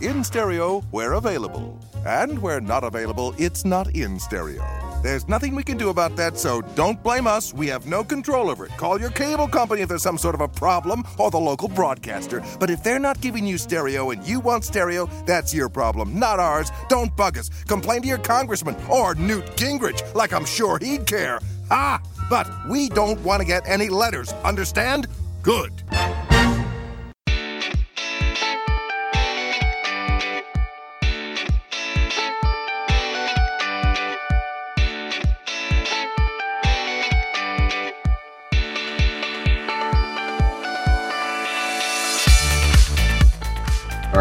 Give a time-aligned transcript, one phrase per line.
[0.00, 1.76] In stereo, where available.
[2.06, 4.64] And where not available, it's not in stereo.
[5.02, 7.52] There's nothing we can do about that, so don't blame us.
[7.52, 8.76] We have no control over it.
[8.76, 12.44] Call your cable company if there's some sort of a problem, or the local broadcaster.
[12.60, 16.38] But if they're not giving you stereo and you want stereo, that's your problem, not
[16.38, 16.70] ours.
[16.88, 17.48] Don't bug us.
[17.64, 21.40] Complain to your congressman or Newt Gingrich, like I'm sure he'd care.
[21.70, 22.00] Ah!
[22.30, 25.08] But we don't want to get any letters, understand?
[25.42, 25.72] Good.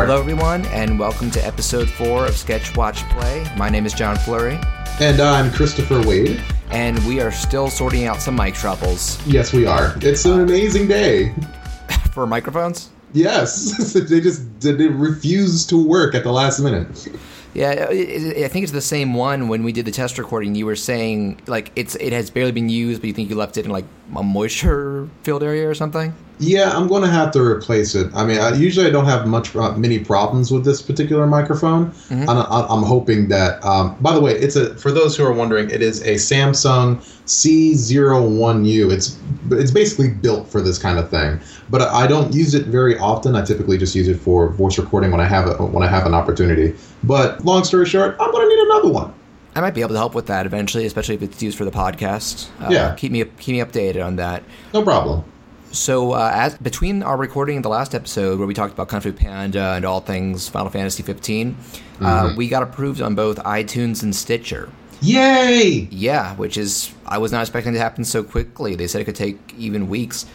[0.08, 3.46] Hello, everyone, and welcome to episode four of Sketch Watch Play.
[3.58, 4.58] My name is John Flurry,
[5.02, 6.42] And I'm Christopher Wade.
[6.72, 9.94] and we are still sorting out some mic troubles Yes, we are.
[10.00, 11.36] It's an amazing day.
[12.14, 12.90] for microphones.
[13.12, 17.10] Yes, they just they refuse to work at the last minute.
[17.54, 19.50] Yeah, I think it's the same one.
[19.50, 22.70] When we did the test recording, you were saying like it's it has barely been
[22.70, 26.14] used, but you think you left it in like a moisture filled area or something.
[26.40, 28.14] Yeah, I'm going to have to replace it.
[28.14, 31.88] I mean, I, usually I don't have much uh, many problems with this particular microphone.
[31.88, 32.22] Mm-hmm.
[32.22, 33.64] And I, I'm hoping that.
[33.66, 36.98] Um, by the way, it's a for those who are wondering, it is a Samson
[36.98, 38.92] C01U.
[38.92, 41.40] It's it's basically built for this kind of thing.
[41.72, 43.36] But I don't use it very often.
[43.36, 46.06] I typically just use it for voice recording when I have a, when I have
[46.06, 46.76] an opportunity.
[47.04, 49.14] But long story short, I'm going to need another one.
[49.58, 51.72] I might be able to help with that eventually, especially if it's used for the
[51.72, 52.48] podcast.
[52.62, 52.94] Uh, Yeah.
[52.96, 54.44] keep me keep me updated on that.
[54.74, 55.24] No problem.
[55.72, 59.02] So, uh, as between our recording and the last episode where we talked about Kung
[59.02, 61.58] Fu Panda and all things Final Fantasy 15,
[62.02, 64.70] uh, we got approved on both iTunes and Stitcher.
[65.02, 65.88] Yay!
[65.92, 68.76] Yeah, which is I was not expecting to happen so quickly.
[68.76, 70.26] They said it could take even weeks.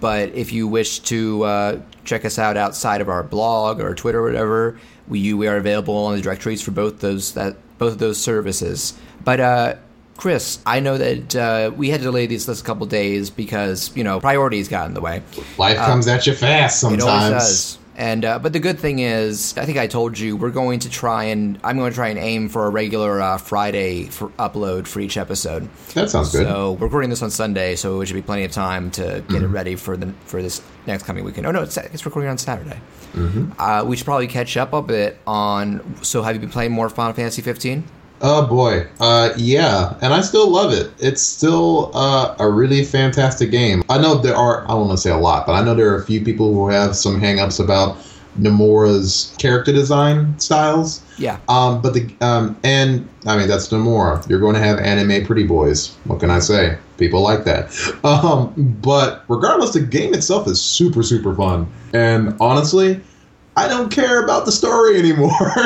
[0.00, 4.20] But if you wish to uh, check us out outside of our blog or Twitter
[4.20, 7.98] or whatever, we we are available on the directories for both those that both of
[7.98, 8.94] those services.
[9.24, 9.74] But uh,
[10.16, 14.04] Chris, I know that uh, we had to delay these last couple days because you
[14.04, 15.22] know priorities got in the way.
[15.58, 17.04] Life comes at you fast Uh, It sometimes.
[17.04, 17.78] always does.
[17.98, 20.90] And uh, but the good thing is, I think I told you we're going to
[20.90, 24.86] try and I'm going to try and aim for a regular uh, Friday for upload
[24.86, 25.68] for each episode.
[25.94, 26.46] That sounds good.
[26.46, 29.24] So we're recording this on Sunday, so it should be plenty of time to get
[29.28, 29.44] Mm-hmm.
[29.44, 31.46] it ready for the for this next coming weekend.
[31.46, 32.78] Oh no, it's, it's recording on Saturday.
[33.14, 33.52] Mm-hmm.
[33.58, 35.96] Uh, we should probably catch up a bit on.
[36.04, 37.82] So have you been playing more Final Fantasy 15?
[38.22, 40.90] Oh boy, uh, yeah, and I still love it.
[40.98, 43.82] It's still uh, a really fantastic game.
[43.90, 45.92] I know there are, I don't want to say a lot, but I know there
[45.92, 47.98] are a few people who have some hangups about
[48.40, 51.02] Nomura's character design styles.
[51.18, 51.38] Yeah.
[51.48, 54.26] Um, but the um, and I mean that's Nomura.
[54.28, 55.94] You're going to have anime pretty boys.
[56.04, 56.78] What can I say?
[56.98, 57.66] People like that.
[58.04, 61.66] Um, but regardless, the game itself is super super fun.
[61.92, 63.00] And honestly,
[63.56, 65.30] I don't care about the story anymore.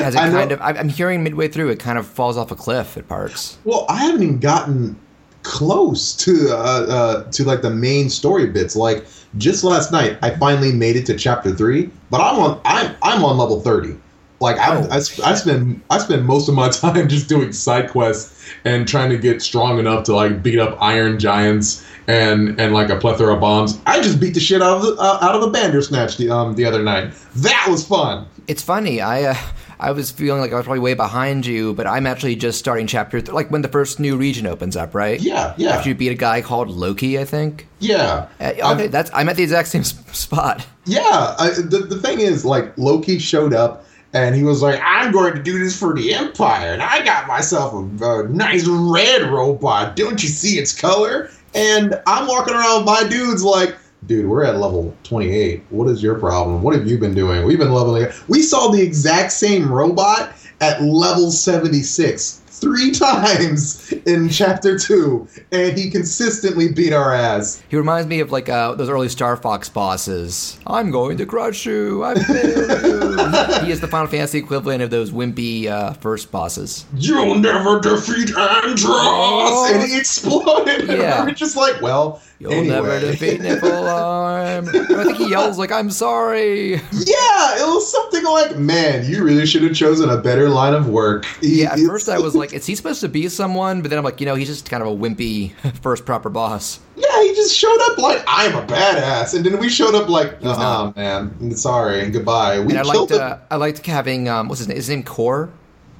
[0.00, 2.36] As it I know- kind of, I- I'm hearing midway through, it kind of falls
[2.36, 3.56] off a cliff at parts.
[3.64, 4.98] Well, I haven't even gotten
[5.44, 8.74] close to uh, uh, to like the main story bits.
[8.76, 9.04] Like
[9.36, 13.24] just last night, I finally made it to chapter three, but I'm on I'm I'm
[13.24, 13.94] on level thirty.
[14.40, 17.90] Like I, Oh, I, I spend I spend most of my time just doing side
[17.90, 18.32] quests
[18.64, 22.90] and trying to get strong enough to like beat up iron giants and and like
[22.90, 23.78] a plethora of bombs.
[23.86, 26.54] I just beat the shit out of the uh, out of a Bandersnatch the um
[26.56, 27.12] the other night.
[27.36, 28.26] That was fun.
[28.46, 29.00] It's funny.
[29.00, 29.36] I uh,
[29.80, 32.86] I was feeling like I was probably way behind you, but I'm actually just starting
[32.86, 35.18] chapter th- like when the first new region opens up, right?
[35.20, 37.66] Yeah, yeah, After you beat a guy called Loki, I think.
[37.80, 38.28] yeah.
[38.40, 40.66] Uh, I'm- okay, that's I'm at the exact same spot.
[40.86, 45.12] Yeah, I, the, the thing is, like, Loki showed up and he was like, I'm
[45.12, 49.28] going to do this for the Empire, and I got myself a, a nice red
[49.28, 49.96] robot.
[49.96, 51.30] Don't you see its color?
[51.54, 53.76] And I'm walking around with my dudes like,
[54.06, 55.64] dude, we're at level 28.
[55.70, 56.62] What is your problem?
[56.62, 57.44] What have you been doing?
[57.44, 58.06] We've been leveling.
[58.28, 65.76] We saw the exact same robot at level 76 three times in chapter two, and
[65.76, 67.62] he consistently beat our ass.
[67.68, 70.58] He reminds me of like uh, those early Star Fox bosses.
[70.66, 72.02] I'm going to crush you.
[72.02, 73.60] I failed you.
[73.66, 76.86] he is the Final Fantasy equivalent of those wimpy uh, first bosses.
[76.96, 80.88] you'll never defeat Andross, and he exploded.
[80.88, 81.18] Yeah.
[81.18, 82.68] And we're just like, well, You'll anyway.
[82.74, 84.68] never defeat Niflheim.
[84.98, 89.46] I think he yells like, "I'm sorry." Yeah, it was something like, man, you really
[89.46, 91.26] should have chosen a better line of work.
[91.40, 93.98] Yeah, at it's- first I was like, "Is he supposed to be someone?" But then
[93.98, 95.52] I'm like, you know, he's just kind of a wimpy
[95.82, 96.80] first proper boss.
[96.96, 100.36] yeah, he just showed up like, I'm a badass, and then we showed up like,
[100.42, 102.58] oh man, sorry, goodbye.
[102.60, 103.20] We And I liked, him.
[103.20, 104.76] uh, I liked having um, what's his name?
[104.76, 105.50] Is his name Cor?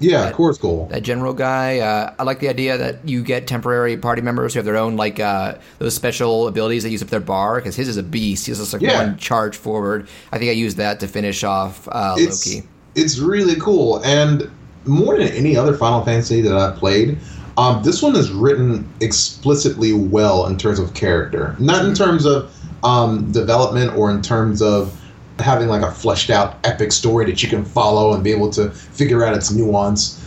[0.05, 0.87] Yeah, Cor's cool.
[0.87, 1.79] that general guy.
[1.79, 4.97] Uh, I like the idea that you get temporary party members who have their own
[4.97, 8.47] like uh, those special abilities they use up their bar because his is a beast.
[8.47, 9.05] He's just like Yeah.
[9.05, 10.09] one charge forward.
[10.33, 12.69] I think I used that to finish off uh, it's Loki.
[12.95, 14.51] it's really cool and
[14.87, 17.17] more than any other final fantasy that i've played
[17.56, 22.55] um, this one is written explicitly well in terms of character not in terms of
[22.85, 24.93] um, development or in terms of
[25.39, 28.71] having like a fleshed out epic story that you can follow and be able to
[28.71, 30.25] figure out its nuance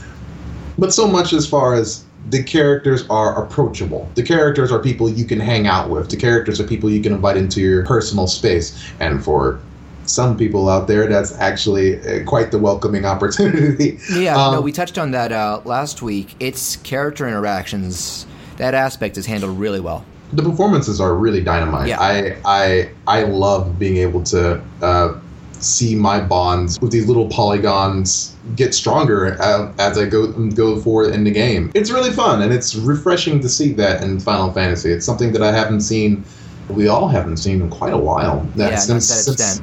[0.78, 4.10] but so much as far as the characters are approachable.
[4.16, 6.10] The characters are people you can hang out with.
[6.10, 8.78] The characters are people you can invite into your personal space.
[9.00, 9.60] And for
[10.06, 14.00] some people out there, that's actually uh, quite the welcoming opportunity.
[14.14, 16.36] Yeah, Um, no, we touched on that uh, last week.
[16.40, 18.28] It's character interactions.
[18.58, 20.06] That aspect is handled really well.
[20.34, 21.88] The performances are really dynamite.
[21.88, 22.00] Yeah.
[22.02, 25.14] I I I love being able to uh,
[25.60, 31.14] see my bonds with these little polygons get stronger uh, as I go go forward
[31.14, 31.72] in the game.
[31.74, 34.92] It's really fun and it's refreshing to see that in Final Fantasy.
[34.92, 36.24] It's something that I haven't seen.
[36.70, 38.46] We all haven't seen in quite a while.
[38.56, 39.62] That yeah, not since- since-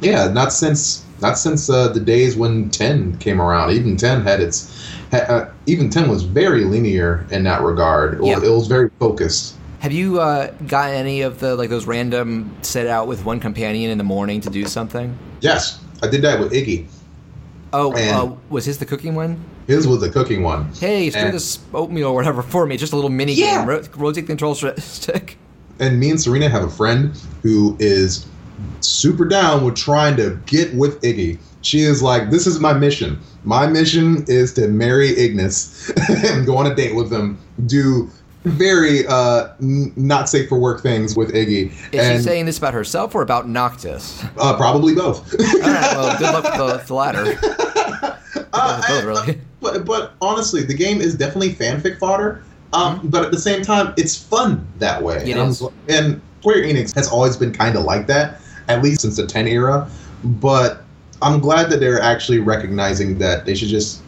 [0.00, 3.72] yeah, not since not since uh, the days when ten came around.
[3.72, 4.74] Even ten had its.
[5.12, 8.18] Uh, even ten was very linear in that regard.
[8.20, 8.36] Or Yeah.
[8.42, 9.56] It was very focused.
[9.80, 13.90] Have you uh, got any of the like those random set out with one companion
[13.90, 15.18] in the morning to do something?
[15.40, 16.86] Yes, I did that with Iggy.
[17.72, 19.42] Oh, uh, was his the cooking one?
[19.66, 20.70] His was the cooking one.
[20.74, 22.76] Hey, screw this oatmeal or whatever for me.
[22.76, 23.58] Just a little mini Yeah.
[23.60, 23.68] game.
[23.68, 25.38] Ro- rotate the control stick.
[25.78, 28.26] And me and Serena have a friend who is
[28.80, 31.38] super down with trying to get with Iggy.
[31.62, 33.18] She is like, "This is my mission.
[33.44, 35.90] My mission is to marry Ignis
[36.28, 37.38] and go on a date with him.
[37.66, 38.10] Do
[38.44, 41.70] very uh, n- not safe for work things with Iggy.
[41.92, 44.22] Is and she saying this about herself or about Noctis?
[44.38, 45.32] uh, probably both.
[45.38, 47.38] All right, well, good luck with the, the latter.
[48.52, 49.40] Uh, both, I- really.
[49.60, 52.42] But but honestly, the game is definitely fanfic fodder.
[52.72, 55.18] Um, But at the same time, it's fun that way.
[55.18, 55.28] Mm-hmm.
[55.28, 55.62] It and, is.
[55.88, 59.46] and Square Enix has always been kind of like that, at least since the 10
[59.46, 59.88] era.
[60.24, 60.82] But
[61.20, 64.02] I'm glad that they're actually recognizing that they should just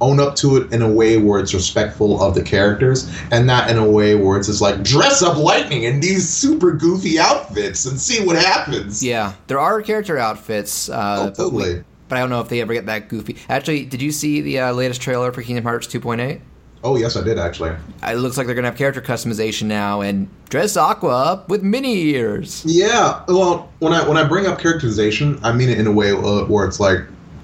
[0.00, 3.70] own up to it in a way where it's respectful of the characters and not
[3.70, 7.84] in a way where it's just like dress up lightning in these super goofy outfits
[7.86, 9.02] and see what happens.
[9.04, 10.88] Yeah, there are character outfits.
[10.88, 11.74] Uh, Oh, totally.
[11.74, 13.36] But, we- but I don't know if they ever get that goofy.
[13.50, 16.40] Actually, did you see the uh, latest trailer for Kingdom Hearts 2.8?
[16.84, 17.72] Oh, yes, I did actually.
[18.06, 22.02] It looks like they're gonna have character customization now and dress Aqua up with mini
[22.14, 22.62] ears.
[22.64, 26.12] Yeah, well, when I when I bring up characterization, I mean it in a way
[26.12, 27.00] uh, where it's like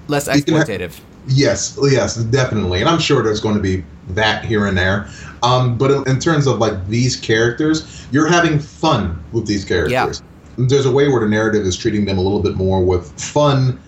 [0.07, 0.97] Less exploitative.
[1.27, 5.07] Yes, yes, definitely, and I'm sure there's going to be that here and there.
[5.43, 10.21] Um, but in terms of like these characters, you're having fun with these characters.
[10.57, 13.79] There's a way where the narrative is treating them a little bit more with fun,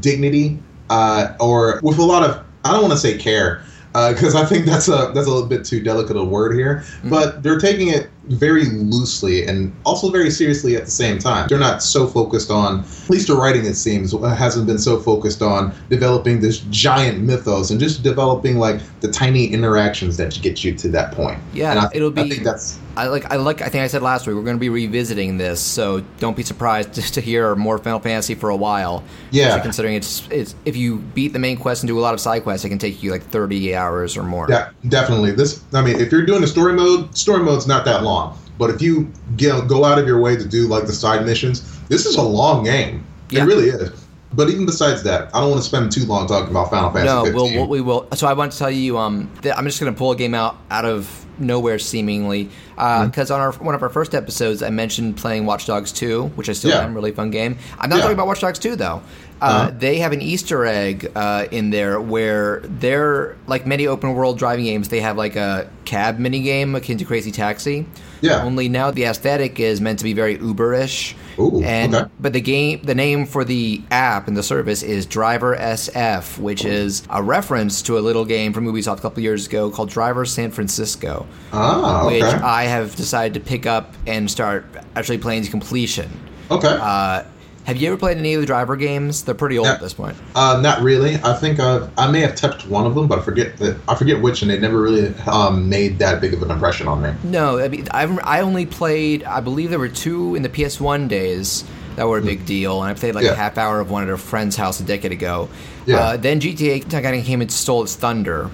[0.00, 0.58] dignity,
[0.90, 4.66] uh, or with a lot of I don't want to say care because I think
[4.66, 6.84] that's a that's a little bit too delicate a word here.
[7.04, 11.48] But they're taking it very loosely and also very seriously at the same time.
[11.48, 15.42] They're not so focused on, at least the writing it seems hasn't been so focused
[15.42, 20.74] on developing this giant mythos and just developing like the tiny interactions that get you
[20.74, 21.38] to that point.
[21.52, 23.30] Yeah, and I, it'll I be- think that's I like.
[23.32, 23.62] I like.
[23.62, 26.42] I think I said last week we're going to be revisiting this, so don't be
[26.42, 29.02] surprised to, hear more Final Fantasy for a while.
[29.30, 29.58] Yeah.
[29.60, 32.42] considering it's it's if you beat the main quest and do a lot of side
[32.42, 34.46] quests, it can take you like thirty hours or more.
[34.48, 35.32] Yeah, definitely.
[35.32, 38.38] This, I mean, if you're doing a story mode, story mode's not that long.
[38.58, 41.80] But if you get, go out of your way to do like the side missions,
[41.88, 43.04] this is a long game.
[43.30, 43.42] Yeah.
[43.42, 44.01] It really is.
[44.34, 47.06] But even besides that, I don't want to spend too long talking about Final Fantasy.
[47.06, 47.54] No, 15.
[47.60, 48.08] we'll, we will.
[48.14, 50.34] So I want to tell you, um, that I'm just going to pull a game
[50.34, 53.06] out out of nowhere, seemingly, Mm-hmm.
[53.08, 56.48] because on our one of our first episodes, I mentioned playing Watch Dogs 2, which
[56.48, 56.82] I still Yeah.
[56.84, 57.58] am, really fun game.
[57.78, 58.02] I'm not Yeah.
[58.02, 59.02] talking about Watch Dogs 2 though.
[59.42, 59.72] Uh, Uh-huh.
[59.76, 64.64] They have an Easter egg uh, in there where they're like many open world driving
[64.66, 64.88] games.
[64.88, 67.84] They have like a cab mini game akin to Crazy Taxi.
[68.20, 68.44] Yeah.
[68.44, 71.14] Only now the aesthetic is meant to be very Uberish.
[71.40, 72.10] Ooh, and okay.
[72.20, 76.64] but the game, the name for the app and the service is Driver SF, which
[76.64, 80.24] is a reference to a little game from Ubisoft a couple years ago called Driver
[80.24, 82.22] San Francisco, ah, okay.
[82.22, 86.08] which I have decided to pick up and start actually playing to completion.
[86.50, 86.78] okay.
[86.80, 87.24] Uh,
[87.64, 89.22] have you ever played any of the Driver games?
[89.22, 89.74] They're pretty old Yeah.
[89.74, 90.16] at this point.
[90.34, 91.16] Uh, not really.
[91.22, 93.94] I think I've, I may have touched one of them, but I forget that I
[93.94, 97.12] forget which, and they never really um, made that big of an impression on me.
[97.24, 99.22] No, I mean, I've, I only played.
[99.24, 101.64] I believe there were two in the PS1 days
[101.96, 103.26] that were a big deal, and I played like Hmm.
[103.26, 103.32] Yeah.
[103.32, 105.48] a half hour of one at a friend's house a decade ago.
[105.86, 105.96] Yeah.
[105.98, 108.50] Uh, then GTA kind of came and stole its thunder.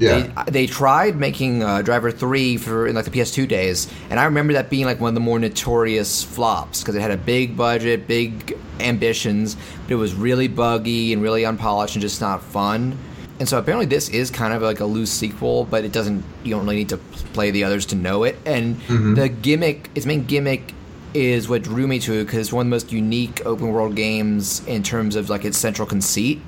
[0.00, 0.44] Yeah.
[0.46, 4.24] They, they tried making uh, Driver Three for in like the PS2 days, and I
[4.24, 7.56] remember that being like one of the more notorious flops because it had a big
[7.56, 12.96] budget, big ambitions, but it was really buggy and really unpolished and just not fun.
[13.38, 16.22] And so apparently this is kind of like a loose sequel, but it doesn't.
[16.44, 16.98] You don't really need to
[17.32, 18.36] play the others to know it.
[18.44, 19.14] And Mm-hmm.
[19.14, 20.74] the gimmick, its main gimmick,
[21.14, 23.96] is what drew me to it because it's one of the most unique open world
[23.96, 26.40] games in terms of like its central conceit.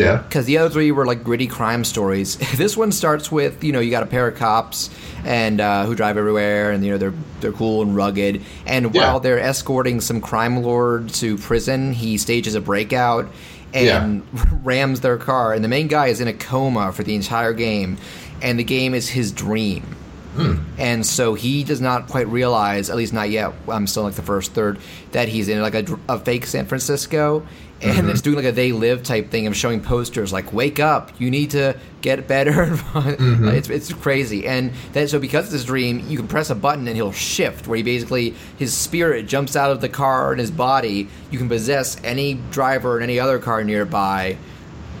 [0.00, 0.18] Yeah.
[0.18, 2.36] Because the other three were like gritty crime stories.
[2.56, 4.90] this one starts with you know you got a pair of cops
[5.24, 8.42] and uh, who drive everywhere, and you know they're they're cool and rugged.
[8.66, 9.10] And Yeah.
[9.12, 13.28] while they're escorting some crime lord to prison, he stages a breakout
[13.72, 14.22] and
[14.64, 15.52] rams their car.
[15.52, 17.98] And the main guy is in a coma for the entire game,
[18.42, 19.82] and the game is his dream.
[20.34, 20.56] Hmm.
[20.78, 23.52] And so he does not quite realize, at least not yet.
[23.68, 24.78] I'm still in, like the first third
[25.12, 27.46] that he's in like a, a fake San Francisco,
[27.80, 28.10] and mm-hmm.
[28.10, 31.30] it's doing like a they live type thing of showing posters like "Wake up, you
[31.30, 33.48] need to get better." Mm-hmm.
[33.48, 36.86] it's it's crazy, and then so because of this dream, you can press a button
[36.88, 40.50] and he'll shift, where he basically his spirit jumps out of the car and his
[40.50, 41.08] body.
[41.30, 44.36] You can possess any driver and any other car nearby,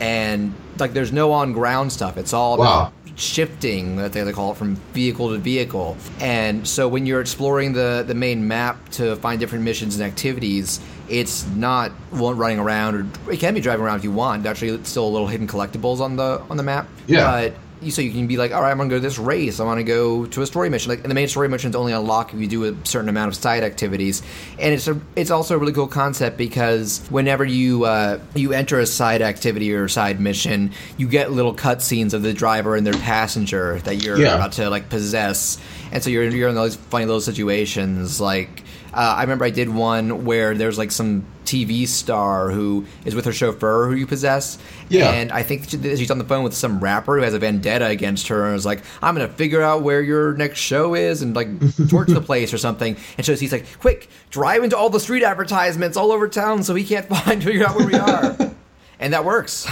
[0.00, 2.16] and like there's no on ground stuff.
[2.16, 2.64] It's all Wow.
[2.64, 5.96] about shifting that they call it from vehicle to vehicle.
[6.20, 10.80] And so when you're exploring the the main map to find different missions and activities
[11.08, 14.46] it's not running around or it can be driving around if you want.
[14.46, 16.88] Actually it's still a little hidden collectibles on the on the map.
[17.06, 17.24] Yeah.
[17.24, 17.54] but
[17.90, 19.60] so you can be like all right i'm gonna go to this race.
[19.60, 20.90] I want to go to a story mission.
[20.90, 23.36] Like and the main story missions only unlock if you do a certain amount of
[23.36, 24.22] side activities.
[24.58, 28.80] And it's a it's also a really cool concept because whenever you uh, you enter
[28.80, 32.94] a side activity or side mission you get little cutscenes of the driver and their
[32.94, 34.34] passenger that you're Yeah.
[34.34, 35.58] about to like possess.
[35.92, 38.63] And so you're you're in those funny little situations like
[38.94, 43.24] uh, I remember I did one where there's like some TV star who is with
[43.24, 44.58] her chauffeur who you possess.
[44.88, 45.10] Yeah.
[45.10, 48.28] And I think she's on the phone with some rapper who has a vendetta against
[48.28, 51.34] her and is like, I'm going to figure out where your next show is and
[51.34, 51.48] like
[51.88, 52.96] torch the place or something.
[53.16, 56.74] And so he's like, quick, drive into all the street advertisements all over town so
[56.74, 58.36] he can't find figure out where we are.
[58.98, 59.66] and that works.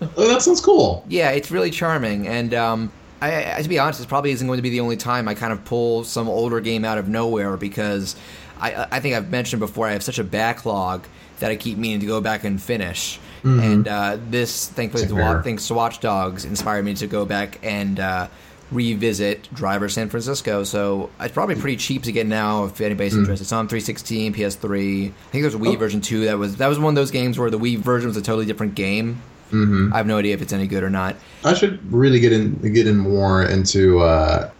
[0.00, 1.04] Oh, that sounds cool.
[1.08, 4.58] Yeah, it's really charming, and um, I, I, to be honest, this probably isn't going
[4.58, 7.56] to be the only time I kind of pull some older game out of nowhere
[7.56, 8.16] because
[8.64, 11.04] I, I think I've mentioned before I have such a backlog
[11.40, 13.18] that I keep meaning to go back and finish.
[13.44, 15.42] And uh, this, thankfully, Same to wa- here.
[15.42, 18.28] thanks to Watch Dogs, inspired me to go back and uh,
[18.70, 20.64] revisit Driver San Francisco.
[20.64, 23.44] So it's probably pretty cheap to get now if anybody's interested.
[23.44, 25.08] It's on 360, PS3.
[25.08, 25.78] I think there's a Wii Oh.
[25.78, 26.24] version too.
[26.24, 28.46] That was that was one of those games where the Wii version was a totally
[28.46, 29.20] different game.
[29.52, 29.92] Mm-hmm.
[29.92, 31.14] I have no idea if it's any good or not.
[31.44, 34.50] I should really get in get in more into uh,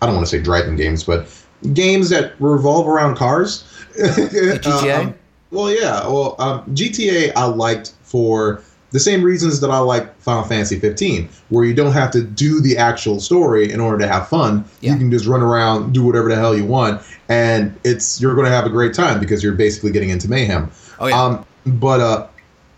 [0.00, 1.28] I don't want to say driving games, but
[1.72, 3.64] games that revolve around cars.
[3.96, 5.02] GTA?
[5.02, 5.14] Um,
[5.50, 6.06] well, yeah.
[6.06, 11.28] Well, um, GTA I liked for the same reasons that I like Final Fantasy 15,
[11.48, 14.64] where you don't have to do the actual story in order to have fun.
[14.80, 14.92] Yeah.
[14.92, 18.46] You can just run around, do whatever the hell you want, and it's you're going
[18.46, 20.70] to have a great time because you're basically getting into mayhem.
[21.00, 21.22] Oh, yeah.
[21.22, 22.26] Um, but uh,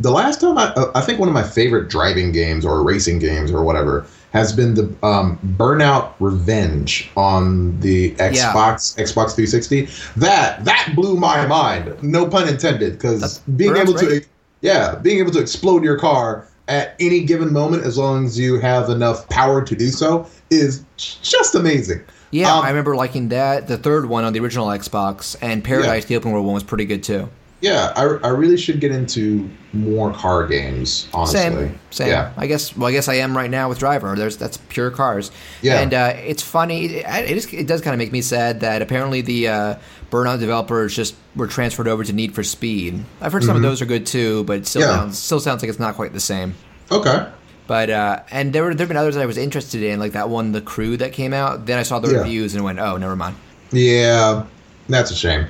[0.00, 3.18] the last time I, uh, I think one of my favorite driving games or racing
[3.18, 9.88] games or whatever has been the um, Burnout Revenge on the Xbox Xbox 360.
[10.16, 12.02] That that blew my mind.
[12.02, 14.28] No pun intended, because being able to great.
[14.60, 18.58] yeah, being able to explode your car at any given moment, as long as you
[18.58, 22.00] have enough power to do so, is just amazing.
[22.30, 23.68] Yeah, Um, I remember liking that.
[23.68, 26.84] The third one on the original Xbox and Paradise, the open world one, was pretty
[26.86, 27.28] good too.
[27.64, 31.08] Yeah, I, I really should get into more car games.
[31.14, 32.08] Honestly, Same, same.
[32.08, 32.76] Yeah, I guess.
[32.76, 34.14] Well, I guess I am right now with Driver.
[34.16, 35.30] There's that's pure cars.
[35.62, 35.80] Yeah.
[35.80, 36.84] and uh, it's funny.
[36.86, 39.74] It, it, is, it does kind of make me sad that apparently the uh,
[40.10, 43.02] Burnout developers just were transferred over to Need for Speed.
[43.22, 44.90] I've heard some of those are good too, but it still Mm-hmm.
[44.90, 44.98] Yeah.
[44.98, 46.54] sounds still sounds like it's not quite the same.
[46.92, 47.28] okay.
[47.66, 50.28] But uh, and there were there've been others that I was interested in, like that
[50.28, 51.64] one, The Crew, that came out.
[51.64, 52.18] Then I saw the Yeah.
[52.18, 53.36] reviews and went, oh, never mind.
[53.72, 54.44] Yeah,
[54.90, 55.46] that's a shame.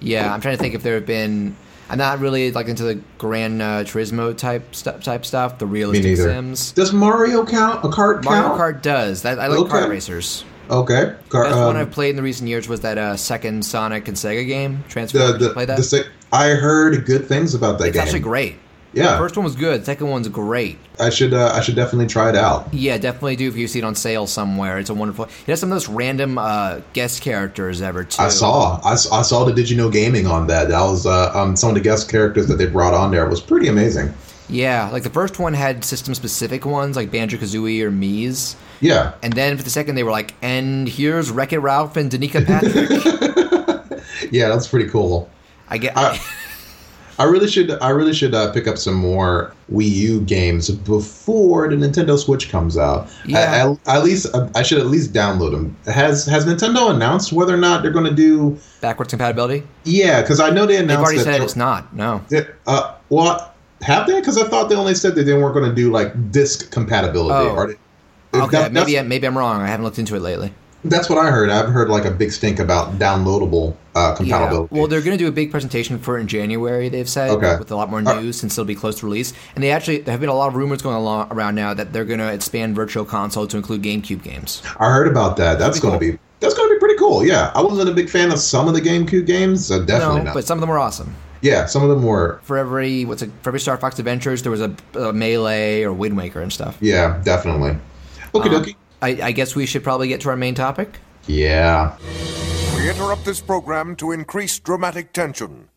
[0.00, 1.56] Yeah, I'm trying to think if there have been.
[1.88, 5.02] I'm not really like into the Gran uh, Turismo type stuff.
[5.04, 5.58] Type stuff.
[5.58, 6.24] The Me realistic neither.
[6.24, 6.72] Sims.
[6.72, 7.84] Does Mario count?
[7.84, 8.60] A kart Mario count?
[8.60, 9.22] Kart does.
[9.22, 9.72] That I like Okay.
[9.72, 10.44] kart racers.
[10.68, 11.14] Okay.
[11.28, 14.08] Car, Best um, one I've played in the recent years was that uh, second Sonic
[14.08, 14.82] and Sega game.
[14.88, 15.18] Transfer.
[15.18, 15.76] the, the, play that?
[15.78, 18.02] the I heard good things about that it's game.
[18.02, 18.56] It's actually great.
[18.96, 19.84] The Yeah, first one was good.
[19.84, 20.78] Second one's great.
[20.98, 22.72] I should uh, I should definitely try it out.
[22.72, 24.78] Yeah, definitely do if you see it on sale somewhere.
[24.78, 25.26] It's a wonderful.
[25.26, 28.22] It has some of those random uh, guest characters ever too.
[28.22, 30.68] I saw I, I saw the Did You Know Gaming on that.
[30.68, 33.30] That was uh, um, some of the guest characters that they brought on there It
[33.30, 34.12] was pretty amazing.
[34.48, 38.54] Yeah, like the first one had system specific ones like Banjo Kazooie or Miis.
[38.80, 42.10] Yeah, And then for the second, they were like, and here's Wreck It Ralph and
[42.10, 44.30] Danica Patrick.
[44.32, 45.28] yeah, that's pretty cool.
[45.68, 45.96] I get.
[45.96, 46.18] I-
[47.18, 51.68] I really should I really should uh, pick up some more Wii U games before
[51.68, 53.08] the Nintendo Switch comes out.
[53.24, 53.74] Yeah.
[53.86, 55.76] I, I- at least I should at least download them.
[55.92, 58.58] Has Has Nintendo announced whether or not they're going to do?
[58.80, 59.62] backwards compatibility.
[59.84, 60.88] Yeah, because I know they announced.
[61.10, 61.94] They've already said it's not.
[61.94, 62.22] No.
[62.28, 64.18] that, uh, well, Have they?
[64.20, 67.48] Because I thought they only said that they weren't going to do like disc compatibility.
[67.50, 67.66] Oh.
[67.66, 67.74] They-
[68.34, 69.62] Okay, that- maybe maybe I'm wrong.
[69.62, 70.52] I haven't looked into it lately.
[70.88, 71.50] That's what I heard.
[71.50, 74.16] I've heard like a big stink about downloadable uh, Yeah.
[74.16, 74.74] compatibility.
[74.74, 76.88] Well, they're going to do a big presentation for it in January.
[76.88, 77.56] They've said Okay.
[77.58, 79.32] with a lot more news since it'll be close to release.
[79.54, 81.92] And they actually there have been a lot of rumors going along around now that
[81.92, 84.62] they're going to expand Virtual Console to include GameCube games.
[84.78, 85.58] I heard about that.
[85.58, 87.24] That's going to be that's going to be pretty cool.
[87.24, 89.70] Yeah, I wasn't a big fan of some of the GameCube games.
[89.70, 90.34] Uh, definitely no, not.
[90.34, 91.14] but some of them were awesome.
[91.40, 92.40] yeah, some of them were.
[92.42, 95.92] For every what's it, for every Star Fox Adventures, there was a, a Melee or
[95.94, 96.76] Wind Waker and stuff.
[96.82, 97.78] Yeah, definitely.
[98.34, 98.74] Okie Um, dokie.
[99.06, 100.98] I, I guess we should probably get to our main topic.
[101.28, 101.96] Yeah.
[102.74, 105.68] We interrupt this program to increase dramatic tension.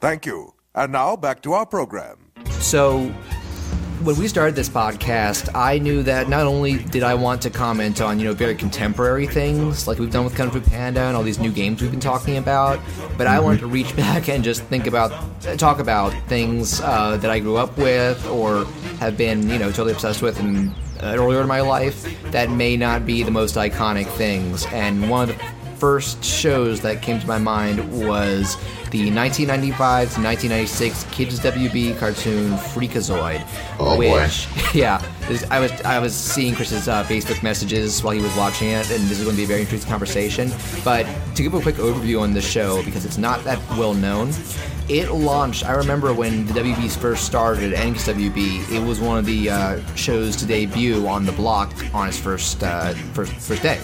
[0.00, 0.54] Thank you.
[0.74, 2.32] And now back to our program.
[2.58, 3.06] So,
[4.02, 8.00] when we started this podcast, I knew that not only did I want to comment
[8.00, 11.22] on, you know, very contemporary things like we've done with Kung Fu Panda and all
[11.22, 12.80] these new games we've been talking about,
[13.16, 15.12] but I wanted to reach back and just think about,
[15.56, 18.64] talk about things uh, that I grew up with or
[18.98, 23.06] have been, you know, totally obsessed with and earlier in my life that may not
[23.06, 24.66] be the most iconic things.
[24.66, 25.44] And one of the
[25.76, 28.56] first shows that came to my mind was
[28.90, 33.42] the 1995 to 1996 Kids WB cartoon Freakazoid.
[33.78, 34.20] Oh, boy.
[34.22, 38.34] which, yeah, this- I was I was seeing Chris's uh, Facebook messages while he was
[38.36, 40.50] watching it, and this is going to be a very interesting conversation.
[40.84, 44.32] But to give a quick overview on the show, because it's not that well known,
[44.90, 45.64] it launched.
[45.64, 50.34] I remember when the WBs first started, NXWB, it was one of the uh, shows
[50.36, 53.80] to debut on the block on its first uh, first first day,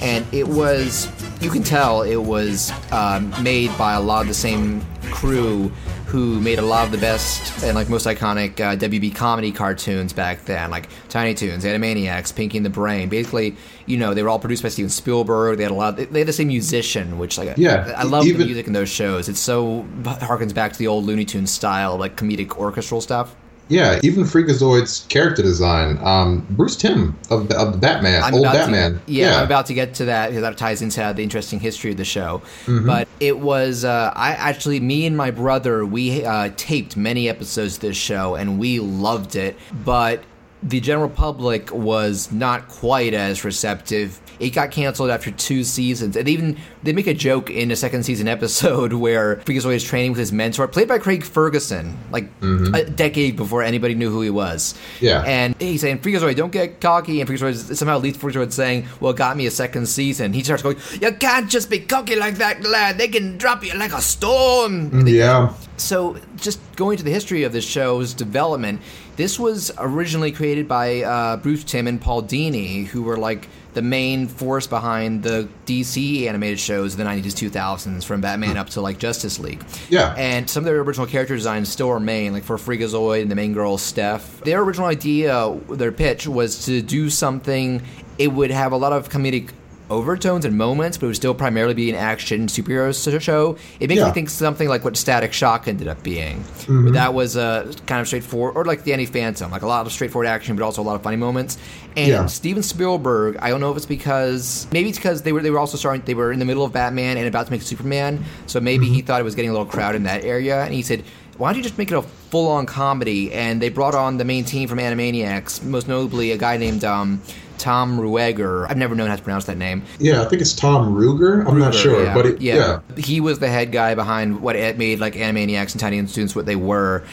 [0.00, 1.08] and it was
[1.42, 5.70] you can tell it was um, made by a lot of the same crew
[6.08, 10.14] who made a lot of the best and like most iconic uh, WB comedy cartoons
[10.14, 13.10] back then, like Tiny Toons, Animaniacs, Pinky and the Brain.
[13.10, 15.58] Basically, you know, they were all produced by Steven Spielberg.
[15.58, 15.96] They had a lot.
[15.96, 19.28] they had the same musician, which like Yeah, I love the music in those shows.
[19.28, 23.36] It's so harkens back to the old Looney Tunes style, like comedic orchestral stuff.
[23.68, 25.98] Yeah, even Freakazoid's character design.
[26.02, 28.94] Um, Bruce Timm of, of the Batman, I'm old Batman.
[28.94, 31.90] To, yeah, I'm about to get to that because that ties into the interesting history
[31.90, 32.42] of the show.
[32.64, 32.86] Mm-hmm.
[32.86, 37.76] But it was uh, I actually me and my brother we uh, taped many episodes
[37.76, 40.22] of this show and we loved it, but
[40.62, 44.20] the general public was not quite as receptive.
[44.40, 48.04] It got canceled after two seasons, and even they make a joke in a second
[48.04, 52.84] season episode where Freakazoid is training with his mentor, played by Craig Ferguson, like a
[52.84, 54.74] decade before anybody knew who he was.
[54.74, 55.04] Mm-hmm.
[55.04, 55.22] Yeah.
[55.22, 59.36] and he's saying Freakazoid, don't get cocky, and Freakazoid somehow leads Freakazoid saying, "Well, got
[59.36, 62.98] me a second season." He starts going, "You can't just be cocky like that, lad.
[62.98, 65.52] They can drop you like a stone." Yeah.
[65.76, 68.80] So, just going to the history of this show's development,
[69.18, 73.82] this was originally created by uh, Bruce Timm and Paul Dini, who were like the
[73.82, 78.80] main force behind the DC animated shows of the 90s, 2000s, from Batman up to
[78.80, 79.64] like Justice League.
[79.90, 80.14] Yeah.
[80.16, 83.54] And some of their original character designs still remain, like for Freakazoid and the main
[83.54, 84.40] girl, Steph.
[84.42, 87.82] Their original idea, their pitch, was to do something,
[88.18, 89.50] it would have a lot of comedic
[89.90, 93.56] overtones and moments, but it would still primarily be an action superhero show.
[93.80, 94.06] It makes Yeah.
[94.08, 96.38] me think something like what Static Shock ended up being.
[96.66, 96.92] Mm-hmm.
[96.92, 99.92] That was uh, kind of straightforward, or like the Danny Phantom, like a lot of
[99.92, 101.58] straightforward action, but also a lot of funny moments.
[101.96, 102.26] And Yeah.
[102.26, 105.58] Steven Spielberg, I don't know if it's because maybe it's because they were they were
[105.58, 108.60] also starting they were in the middle of Batman and about to make Superman, so
[108.60, 108.94] maybe Mm-hmm.
[108.94, 111.02] he thought it was getting a little crowded in that area, and he said.
[111.38, 113.32] Why don't you just make it a full-on comedy?
[113.32, 117.22] And they brought on the main team from Animaniacs, most notably a guy named um,
[117.58, 118.68] Tom Ruegger.
[118.68, 119.84] I've never known how to pronounce that name.
[120.00, 121.46] Yeah, I think it's Tom Ruger.
[121.46, 122.14] I'm not sure, yeah.
[122.14, 122.80] but it, yeah.
[122.96, 126.46] he was the head guy behind what it made like Animaniacs and Tiny Toons what
[126.46, 127.04] they were,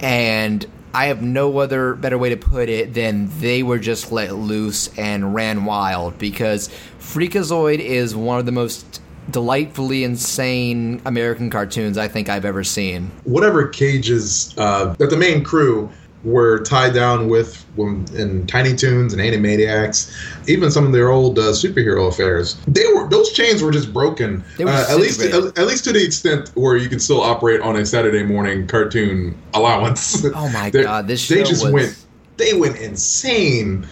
[0.00, 4.34] and I have no other better way to put it than they were just let
[4.34, 11.98] loose and ran wild because Freakazoid is one of the most delightfully insane American cartoons
[11.98, 13.10] I think I've ever seen.
[13.24, 15.90] whatever cages uh, that the main crew
[16.24, 21.52] were tied down with in Tiny Toons and Animaniacs, even some of their old uh,
[21.52, 22.56] superhero affairs.
[22.66, 24.42] They were those chains were just broken.
[24.58, 27.60] Were uh, at least at, at least to the extent where you can still operate
[27.60, 30.24] on a Saturday morning cartoon allowance.
[30.34, 32.06] Oh my God, this they just was- went
[32.38, 33.86] they went insane.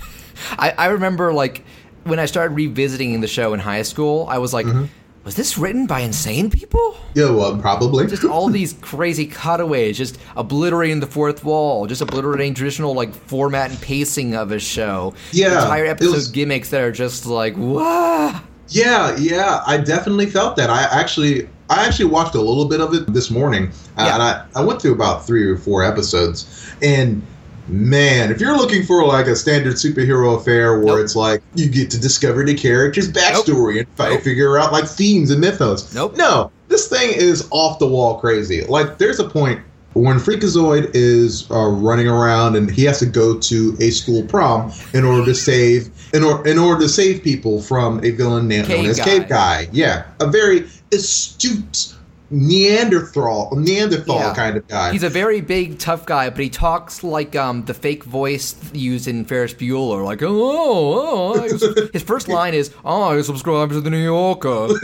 [0.58, 1.64] I, I remember like
[2.06, 4.84] when I started revisiting the show in high school, I was like, mm-hmm.
[5.24, 6.96] was this written by insane people?
[7.14, 8.06] Yeah, well, probably.
[8.06, 13.70] just all these crazy cutaways, just obliterating the fourth wall, just obliterating traditional like format
[13.70, 15.14] and pacing of a show.
[15.32, 18.40] Yeah, entire episode was- gimmicks that are just like wow.
[18.68, 20.70] Yeah, yeah, I definitely felt that.
[20.70, 24.14] I actually, I actually watched a little bit of it this morning, Yeah.
[24.14, 26.72] and I, I went through about three or four episodes.
[26.82, 27.22] And
[27.68, 31.04] man, if you're looking for like a standard superhero affair where Nope.
[31.04, 34.22] it's like you get to discover the character's backstory and fi- Nope.
[34.22, 36.16] figure out like themes and mythos, Nope.
[36.16, 38.64] no, this thing is off the wall crazy.
[38.64, 39.60] Like, there's a point
[39.94, 44.70] when Freakazoid is uh, running around and he has to go to a school prom
[44.92, 48.66] in order to save in, or, in order to save people from a villain na-
[48.66, 49.00] known as.
[49.00, 49.68] Cave Guy.
[49.72, 51.94] Yeah, a very astute
[52.30, 54.34] Neanderthal Neanderthal Yeah.
[54.34, 54.92] kind of guy.
[54.92, 59.06] He's a very big, tough guy, but he talks like um, the fake voice used
[59.06, 60.04] in Ferris Bueller.
[60.04, 61.88] Like, oh, oh, oh.
[61.92, 64.68] his first line is, "Oh, I subscribe to the New Yorker."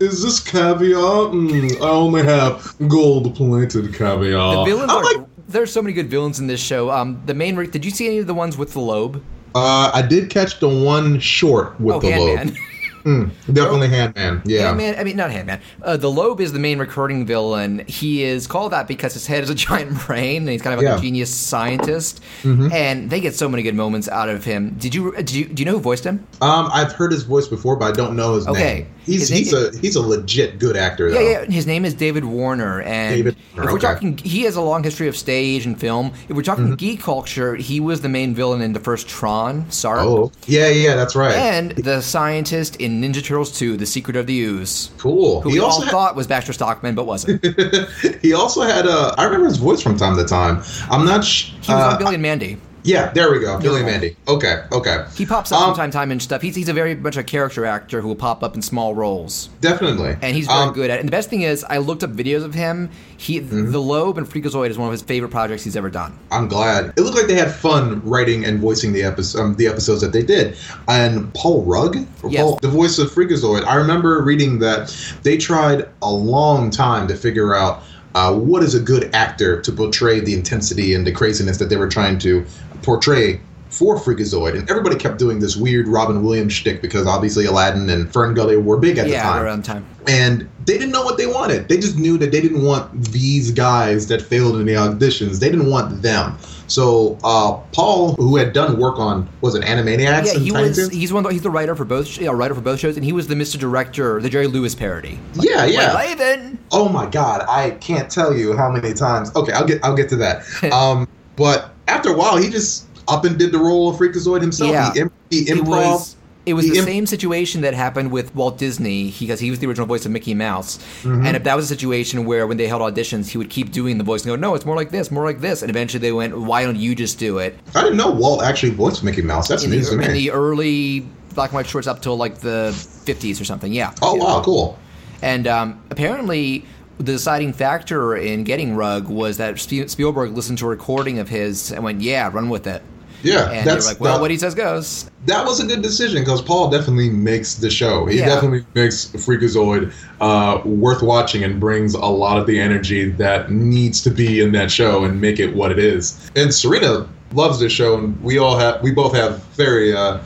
[0.00, 1.30] is this caviar?
[1.32, 4.56] Mm, I only have gold plated caviar.
[4.56, 5.04] The villains I'm are.
[5.04, 6.90] like, there's so many good villains in this show.
[6.90, 7.54] Um, the main.
[7.70, 9.22] Did you see any of the ones with the lobe?
[9.54, 12.56] uh, I did catch the one short with oh, the lobe.
[13.04, 14.42] Mm, definitely Handman.
[14.44, 14.72] Yeah.
[14.72, 14.98] Handman.
[14.98, 15.60] I mean, not Handman.
[15.82, 17.84] Uh, the lobe is the main recurring villain.
[17.88, 20.78] He is called that because his head is a giant brain, and he's kind of
[20.78, 20.90] like Yeah.
[20.92, 20.98] Mm-hmm.
[20.98, 22.22] a genius scientist.
[22.44, 24.76] And they get so many good moments out of him.
[24.78, 25.12] Did you?
[25.12, 25.44] Did you?
[25.46, 26.26] Do you know who voiced him?
[26.40, 28.74] Um, I've heard his voice before, but I don't know his Okay.
[28.74, 28.86] name.
[29.04, 31.18] He's he's a he's a legit good actor though.
[31.20, 31.44] Yeah, yeah.
[31.50, 33.80] His name is David Warner, and David if we're okay.
[33.80, 36.12] talking, he has a long history of stage and film.
[36.28, 36.74] If we're talking Mm-hmm.
[36.76, 40.00] geek culture, he was the main villain in the first Tron, Sorry.
[40.00, 41.34] Oh, yeah, yeah, that's right.
[41.34, 45.40] and the scientist in Ninja Turtles 2: The Secret of the Ooze, cool.
[45.40, 47.44] who He we all also had, thought was Baxter Stockman, but wasn't.
[48.22, 50.62] he also had uh, I remember his voice from time to time.
[50.90, 51.24] I'm not.
[51.24, 52.58] Sh- He was uh, on Billy and Mandy.
[52.84, 53.58] Yeah, there we go.
[53.60, 53.86] Billy Yeah.
[53.86, 54.16] Mandy.
[54.26, 55.04] Okay, okay.
[55.16, 56.42] He pops up Um, from time to time and stuff.
[56.42, 59.50] He's, he's a very much a character actor who will pop up in small roles,
[59.60, 60.16] Definitely.
[60.20, 61.00] and he's very Um, good at it.
[61.00, 62.90] And the best thing is, I looked up videos of him.
[63.16, 63.70] He, Mm-hmm.
[63.70, 66.18] the Lobe and Freakazoid is one of his favorite projects he's ever done.
[66.32, 66.92] I'm glad.
[66.96, 70.12] It looked like they had fun writing and voicing the episode, um, the episodes that
[70.12, 70.56] they did.
[70.88, 71.96] And Paul Rugg,
[72.28, 72.42] Yes.
[72.42, 77.14] Paul, the voice of Freakazoid, I remember reading that they tried a long time to
[77.16, 77.82] figure out
[78.14, 81.76] uh, what is a good actor to portray the intensity and the craziness that they
[81.76, 82.44] were trying to
[82.82, 83.40] portray
[83.72, 84.58] for Freakazoid.
[84.58, 88.56] And everybody kept doing this weird Robin Williams shtick because obviously Aladdin and Fern Gully
[88.56, 89.86] were big at the yeah, time around time.
[90.06, 91.68] and they didn't know what they wanted.
[91.68, 95.40] They just knew that they didn't want these guys that failed in the auditions.
[95.40, 96.38] They didn't want them.
[96.66, 100.34] So uh, Paul, who had done work on was it Animaniacs?
[100.34, 100.90] Yeah, he was.
[100.90, 101.22] He's one.
[101.22, 102.18] The, he's the writer for both.
[102.18, 103.58] Yeah, writer for both shows, and he was the Mr.
[103.58, 105.18] Director, the Jerry Lewis parody.
[105.34, 105.96] yeah, yeah.
[105.96, 106.58] Raven.
[106.70, 109.34] Oh my God, I can't tell you how many times.
[109.34, 110.44] Okay, I'll get I'll get to that.
[110.72, 114.70] um, but after a while, he just up and did the role of Freakazoid himself.
[114.70, 114.92] Yeah.
[115.30, 115.66] He, he It improv.
[115.68, 116.16] was.
[116.44, 119.68] It was the imp- same situation that happened with Walt Disney because he was the
[119.68, 120.78] original voice of Mickey Mouse.
[121.02, 121.24] Mm-hmm.
[121.24, 123.96] And if that was a situation where when they held auditions, he would keep doing
[123.96, 126.10] the voice and go, "No, it's more like this, more like this," and eventually they
[126.10, 129.46] went, "Why don't you just do it?" I didn't know Walt actually voiced Mickey Mouse.
[129.46, 132.38] That's In news the, to in the early black and white shorts up till like
[132.38, 132.72] the
[133.04, 133.72] fifties or something.
[133.72, 133.94] Yeah.
[134.02, 134.76] oh wow, cool.
[135.22, 136.64] And um, apparently,
[136.98, 141.72] the deciding factor in getting Rugg was that Spielberg listened to a recording of his
[141.72, 142.82] and went, "Yeah, run with it."
[143.22, 145.82] Yeah, And they're that's like, "Well, that- what he says goes." that was a good
[145.82, 148.06] decision because Paul definitely makes the show.
[148.06, 148.26] He Yeah.
[148.26, 154.00] definitely makes Freakazoid uh, worth watching and brings a lot of the energy that needs
[154.02, 156.14] to be in that show and make it what it is.
[156.34, 160.18] And Serena loves this show, and we all have we both have very uh,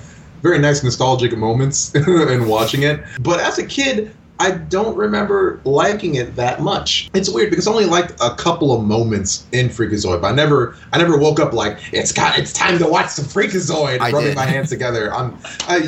[0.43, 3.01] very nice nostalgic moments in watching it.
[3.21, 4.11] But as a kid.
[4.39, 7.09] I don't remember liking it that much.
[7.15, 10.77] It's weird because I only liked a couple of moments in Freakazoid, but I never,
[10.93, 14.29] I never woke up like it's got, it's time to watch the Freakazoid, I rubbing
[14.29, 14.37] did.
[14.37, 15.13] my hands together.
[15.15, 15.39] I'm,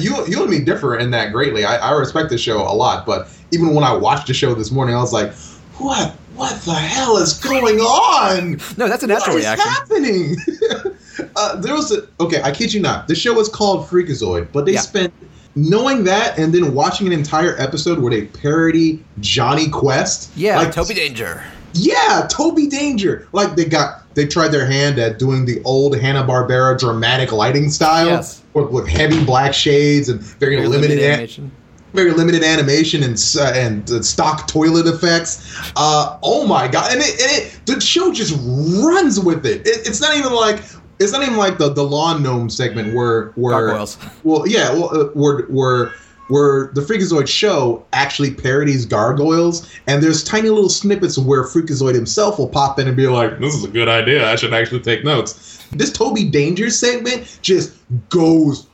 [0.00, 1.64] you, you and me differ in that greatly.
[1.64, 4.70] I, I respect the show a lot, but even when I watched the show this
[4.70, 5.32] morning, I was like,
[5.76, 8.52] what, what the hell is going on?
[8.78, 9.70] No, that's a natural What reaction.
[9.70, 10.36] What is
[10.78, 11.32] happening?
[11.36, 12.40] uh, there was a okay.
[12.42, 13.08] I kid you not.
[13.08, 14.80] The show was called Freakazoid, but they Yeah.
[14.80, 15.12] spent
[15.58, 20.30] knowing that and then watching an entire episode where they parody Jonny Quest.
[20.36, 21.42] Yeah, like, Toby Danger.
[21.74, 23.28] Yeah, Toby Danger.
[23.32, 27.70] Like they got they tried their hand at doing the old Hanna Barbera dramatic lighting
[27.70, 28.42] style Yes.
[28.54, 31.50] with, with heavy black shades and very, Very limited, an- animation.
[31.92, 35.70] very limited animation and uh, and uh, stock toilet effects.
[35.76, 36.92] Uh, oh my god!
[36.92, 38.34] And it, and it the show just
[38.82, 39.66] runs with it.
[39.66, 39.86] it.
[39.86, 40.60] It's not even like
[41.00, 43.98] it's not even like the the lawn gnome segment where where Gargoyles.
[44.24, 45.92] well yeah well uh, where where
[46.28, 52.38] where the Freakazoid show actually parodies gargoyles, and there's tiny little snippets where Freakazoid himself
[52.38, 54.30] will pop in and be like, "This is a good idea.
[54.30, 57.74] I should actually take notes." This Toby Danger segment just
[58.10, 58.66] goes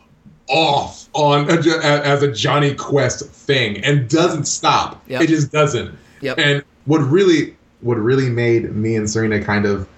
[0.49, 5.03] off on a, as a Jonny Quest thing and doesn't stop.
[5.09, 5.23] Yep.
[5.23, 5.97] It just doesn't.
[6.21, 6.39] Yep.
[6.39, 9.89] And what really what really made me and Serena kind of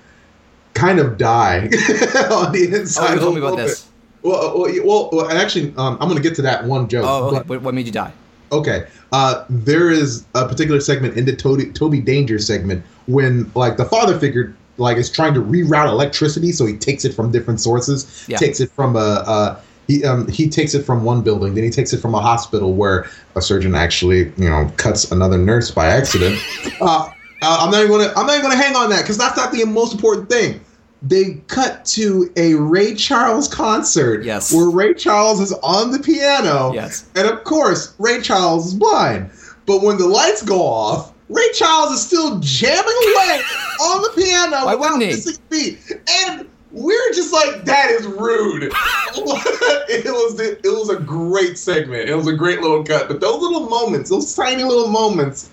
[0.77, 1.61] kind of die
[2.31, 3.11] on the Oh, inside.
[3.15, 3.89] you a told me about this.
[4.23, 7.05] Well, uh, well, well, well, actually, um, I'm going to get to that one joke.
[7.09, 7.43] Oh, okay.
[7.47, 8.13] but- What, made you die?
[8.53, 8.87] Okay.
[9.13, 13.85] Uh, there is a particular segment in the Toby, Toby Danger segment when, like, the
[13.85, 18.25] father figure, like, is trying to reroute electricity, so he takes it from different sources.
[18.29, 18.37] Yeah.
[18.37, 18.99] Takes it from a.
[19.27, 22.21] Uh, he, um, he takes it from one building, then he takes it from a
[22.21, 26.37] hospital where a surgeon actually, you know, cuts another nurse by accident.
[26.81, 27.09] uh,
[27.43, 28.13] Uh, I'm not even gonna.
[28.17, 30.59] I'm not even gonna hang on that because that's not the most important thing.
[31.09, 34.25] They cut to a Ray Charles concert.
[34.25, 34.53] Yes.
[34.53, 36.73] Where Ray Charles is on the piano.
[36.73, 37.09] Yes.
[37.15, 39.31] And of course, Ray Charles is blind.
[39.67, 43.41] But when the lights go off, Ray Charles is still jamming away
[43.81, 45.79] on the piano Why without missing beat.
[46.25, 48.65] And we're just like, that is rude.
[49.89, 52.09] it was it was a great segment.
[52.09, 53.09] It was a great little cut.
[53.09, 55.51] But those little moments, those tiny little moments,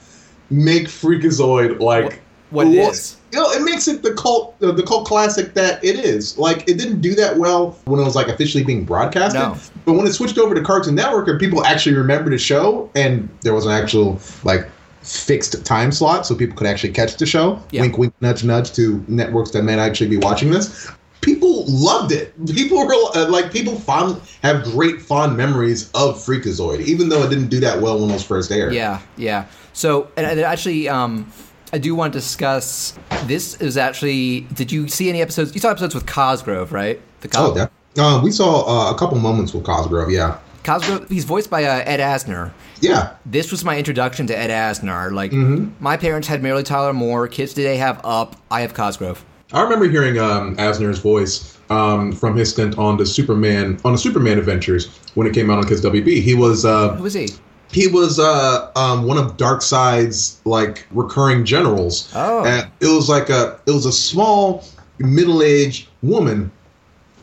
[0.50, 2.22] make Freakazoid like
[2.54, 3.18] What it is.
[3.32, 6.38] You know, it makes it the cult uh, the cult classic that it is.
[6.38, 9.42] Like it didn't do that well when it was like officially being broadcasted.
[9.42, 9.58] No.
[9.86, 13.28] But when it switched over to Cartoon Network and people actually remembered the show and
[13.42, 14.70] there was an actual like
[15.02, 17.60] fixed time slot so people could actually catch the show.
[17.72, 17.82] Yeah.
[17.82, 20.92] Wink wink nudge nudge to networks that may actually be watching this.
[21.22, 22.34] People loved it.
[22.54, 27.30] People were uh, like people fond have great fond memories of Freakazoid, even though it
[27.30, 28.74] didn't do that well when it was first aired.
[28.74, 29.48] Yeah, yeah.
[29.72, 31.32] So, and, actually, um,
[31.74, 32.94] I do want to discuss.
[33.26, 34.42] This is actually.
[34.54, 35.56] Did you see any episodes?
[35.56, 37.02] You saw episodes with Cosgrove, right?
[37.22, 37.68] The Cos- Oh, yeah.
[38.04, 40.12] Uh, we saw uh, a couple moments with Cosgrove.
[40.12, 40.38] Yeah.
[40.64, 41.10] Cosgrove.
[41.10, 42.52] He's voiced by uh, Ed Asner.
[42.80, 43.16] Yeah.
[43.26, 45.12] This was my introduction to Ed Asner.
[45.12, 45.72] Like, Mm-hmm.
[45.84, 47.28] my parents had Mary Tyler Moore.
[47.28, 48.36] Kids today have Up.
[48.52, 49.26] I have Cosgrove.
[49.52, 53.98] I remember hearing um, Asner's voice um, from his stint on the Superman on the
[53.98, 56.22] Superman Adventures when it came out on Kids WB.
[56.22, 57.30] He was uh, Who was he?
[57.74, 62.12] He was uh, um, one of Darkseid's like recurring generals.
[62.16, 62.46] Oh.
[62.46, 64.64] And it was like a it was a small
[65.00, 66.52] middle aged woman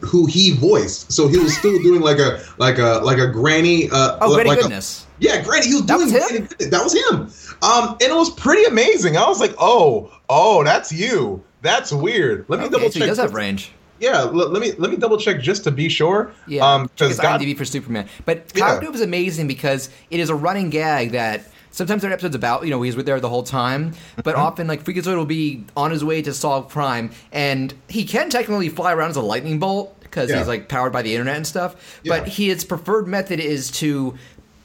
[0.01, 1.13] who he voiced.
[1.13, 3.89] So he was still doing like a like a like a granny.
[3.91, 5.07] Uh, Oh, Granny like a- Goodness.
[5.19, 5.67] yeah, Granny.
[5.69, 6.71] He was That doing was him?
[6.71, 7.31] That was him.
[7.63, 9.17] Um, and it was pretty amazing.
[9.19, 11.43] I was like, oh, oh, that's you.
[11.63, 12.47] That's weird.
[12.49, 13.09] Let me Okay, double so he check.
[13.09, 13.71] does have range.
[14.01, 16.33] Yeah, l- let me let me double check just to be sure.
[16.47, 18.09] Yeah, Um, because his God, IMDb for Superman.
[18.25, 18.81] But Yeah.
[18.81, 22.71] Is amazing because it is a running gag that sometimes there are episodes about you
[22.71, 24.41] know he's with there the whole time, but Mm-hmm.
[24.41, 28.69] often like Freakazoid will be on his way to solve crime, and he can technically
[28.69, 30.39] fly around as a lightning bolt because Yeah.
[30.39, 31.77] he's like powered by the internet and stuff.
[32.03, 32.19] Yeah.
[32.19, 34.15] But his preferred method is to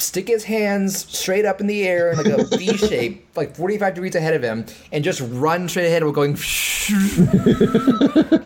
[0.05, 3.93] stick his hands straight up in the air in like a V shape, like 45
[3.95, 6.33] degrees ahead of him, and just run straight ahead while going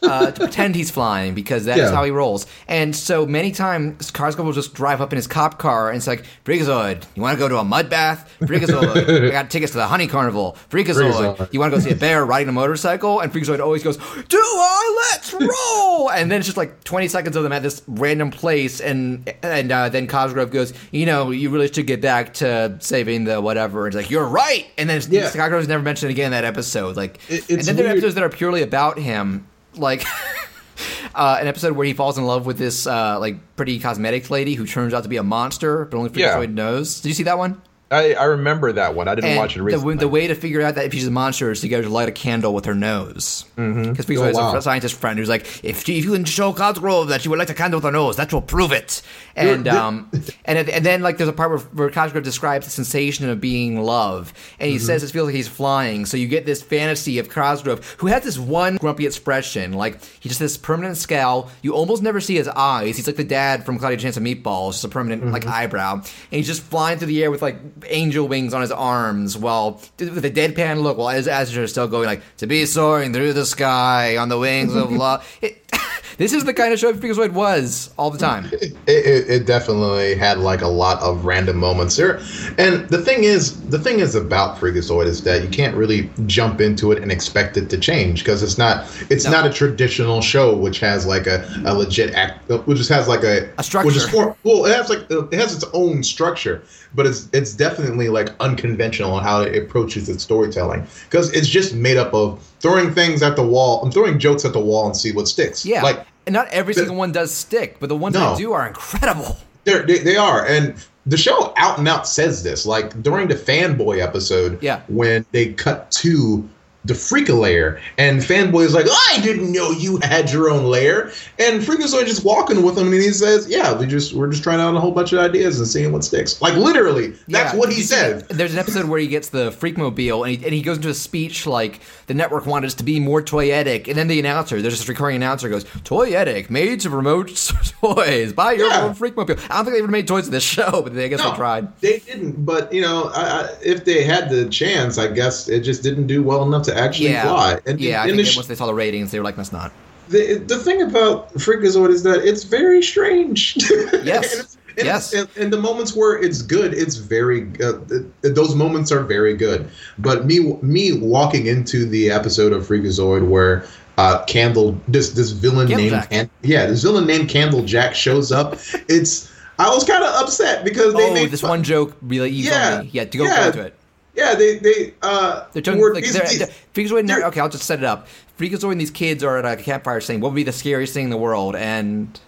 [0.03, 1.91] uh, to pretend he's flying because that's Yeah.
[1.91, 2.45] how he rolls.
[2.67, 6.07] And so many times, Cosgrove will just drive up in his cop car and it's
[6.07, 8.33] like, Freakazoid, you want to go to a mud bath?
[8.41, 10.57] Freakazoid, I got tickets to the Honey Carnival.
[10.69, 11.53] Freakazoid, Freakazoid.
[11.53, 13.19] you want to go see a bear riding a motorcycle?
[13.19, 15.09] And Freakazoid always goes, Do I?
[15.11, 16.09] Let's roll!
[16.11, 18.79] and then it's just like 20 seconds of them at this random place.
[18.81, 23.25] And and uh, then Cosgrove goes, You know, you really should get back to saving
[23.25, 23.85] the whatever.
[23.85, 24.67] And it's like, You're right.
[24.77, 25.29] And then Yeah.
[25.29, 26.95] Cosgrove's never mentioned again in that episode.
[26.95, 29.47] Like, It- and then there are episodes that are purely about him.
[29.75, 30.03] Like,
[31.15, 34.53] uh, an episode where he falls in love with this uh, like pretty cosmetics lady
[34.55, 36.35] who turns out to be a monster, but only Yeah.
[36.37, 37.01] Freakazoid knows.
[37.01, 37.61] Did you see that one?
[37.91, 39.07] I, I remember that one.
[39.07, 39.95] I didn't And watch it the, recently.
[39.95, 41.89] the way to figure out that if she's a monster is to get her to
[41.89, 43.45] light a candle with her nose.
[43.55, 44.55] Because Freakazoid Oh, has wow.
[44.55, 47.39] a scientist friend who's like, if, she, if you can show Cosgrove that she would
[47.39, 49.01] light a candle with her nose, that will prove it.
[49.35, 50.09] And um,
[50.43, 53.81] and and then like there's a part where, where Cosgrove describes the sensation of being
[53.81, 54.85] love, and he Mm-hmm.
[54.85, 56.05] says it feels like he's flying.
[56.05, 60.27] So you get this fantasy of Cosgrove, who has this one grumpy expression, like he
[60.27, 61.49] just has this permanent scowl.
[61.61, 62.97] You almost never see his eyes.
[62.97, 65.53] He's like the dad from Cloudy Chance of Meatballs, just a permanent like Mm-hmm.
[65.53, 67.55] eyebrow, and he's just flying through the air with like
[67.87, 71.87] angel wings on his arms, while with a deadpan look, while his Azure is still
[71.87, 75.25] going like to be soaring through the sky on the wings of love.
[75.41, 75.58] It,
[76.17, 78.45] this is the kind of show Freakazoid was all the time.
[78.51, 82.17] it, it, it definitely had like a lot of random moments there
[82.57, 86.59] and the thing is the thing is about freakazoid is that you can't really jump
[86.61, 89.31] into it and expect it to change because it's not it's No.
[89.31, 93.23] not a traditional show which has like a, a legit act which just has like
[93.23, 93.87] a A structure.
[93.87, 94.11] which is
[94.43, 96.63] well it has like it has its own structure
[96.95, 101.75] but it's it's definitely like unconventional on how it approaches its storytelling because it's just
[101.75, 104.95] made up of throwing things at the wall and throwing jokes at the wall and
[104.95, 107.95] see what sticks Yeah, like and not every the- single one does stick, but the
[107.95, 108.19] ones No.
[108.31, 109.37] that do are incredible.
[109.65, 112.65] They're, they they are, and the show out and out says this.
[112.65, 114.81] Like during the fanboy episode, Yeah.
[114.87, 116.47] when they cut to
[116.85, 121.11] the Freaka layer, and fanboy is like, "I didn't know you had your own layer,"
[121.37, 124.61] and Freakazoid just walking with him, and he says, "Yeah, we just we're just trying
[124.61, 127.71] out a whole bunch of ideas and seeing what sticks." Like literally, that's Yeah, what
[127.73, 128.27] he said.
[128.29, 130.93] There's an episode where he gets the Freakmobile and he, and he goes into a
[130.93, 134.79] speech like the network wanted us to be more toyetic, and then the announcer, there's
[134.79, 137.27] this recurring announcer goes, "Toyetic, made to promote
[137.81, 138.83] toys, buy your Yeah.
[138.83, 141.07] own Freakmobile." I don't think they ever made toys in this show, but they, I
[141.09, 141.77] guess they tried.
[141.81, 145.59] They didn't, but you know, I, I, if they had the chance, I guess it
[145.61, 147.59] just didn't do well enough to actually Yeah, fly.
[147.65, 148.01] And yeah.
[148.01, 149.71] I and think the once they saw the ratings, they were like, "That's not."
[150.09, 153.55] the, the thing about Freakazoid is that it's very strange.
[154.03, 154.39] Yes.
[154.77, 155.13] and, Yes.
[155.13, 157.49] And, and the moments where it's good, it's very.
[157.61, 159.69] Uh, th- those moments are very good.
[159.97, 163.65] But me, me walking into the episode of Freakazoid where
[163.97, 166.09] uh, Candle, this this villain named, Candlejack.
[166.11, 168.53] Can- yeah, this villain named Candle Jack shows up.
[168.87, 169.29] It's.
[169.57, 172.47] I was kind of upset because they oh, made this fun- one joke really easy
[172.49, 172.81] Yeah.
[172.83, 173.47] Yeah, to go Yeah.
[173.47, 173.75] into it.
[174.15, 175.45] Yeah, they they uh.
[175.53, 177.07] They're talking like these- they're, these- they're, Freakazoid.
[177.07, 178.07] they're- Okay, I'll just set it up.
[178.37, 181.05] Freakazoid and these kids are at a campfire saying, "What would be the scariest thing
[181.05, 182.19] in the world?" And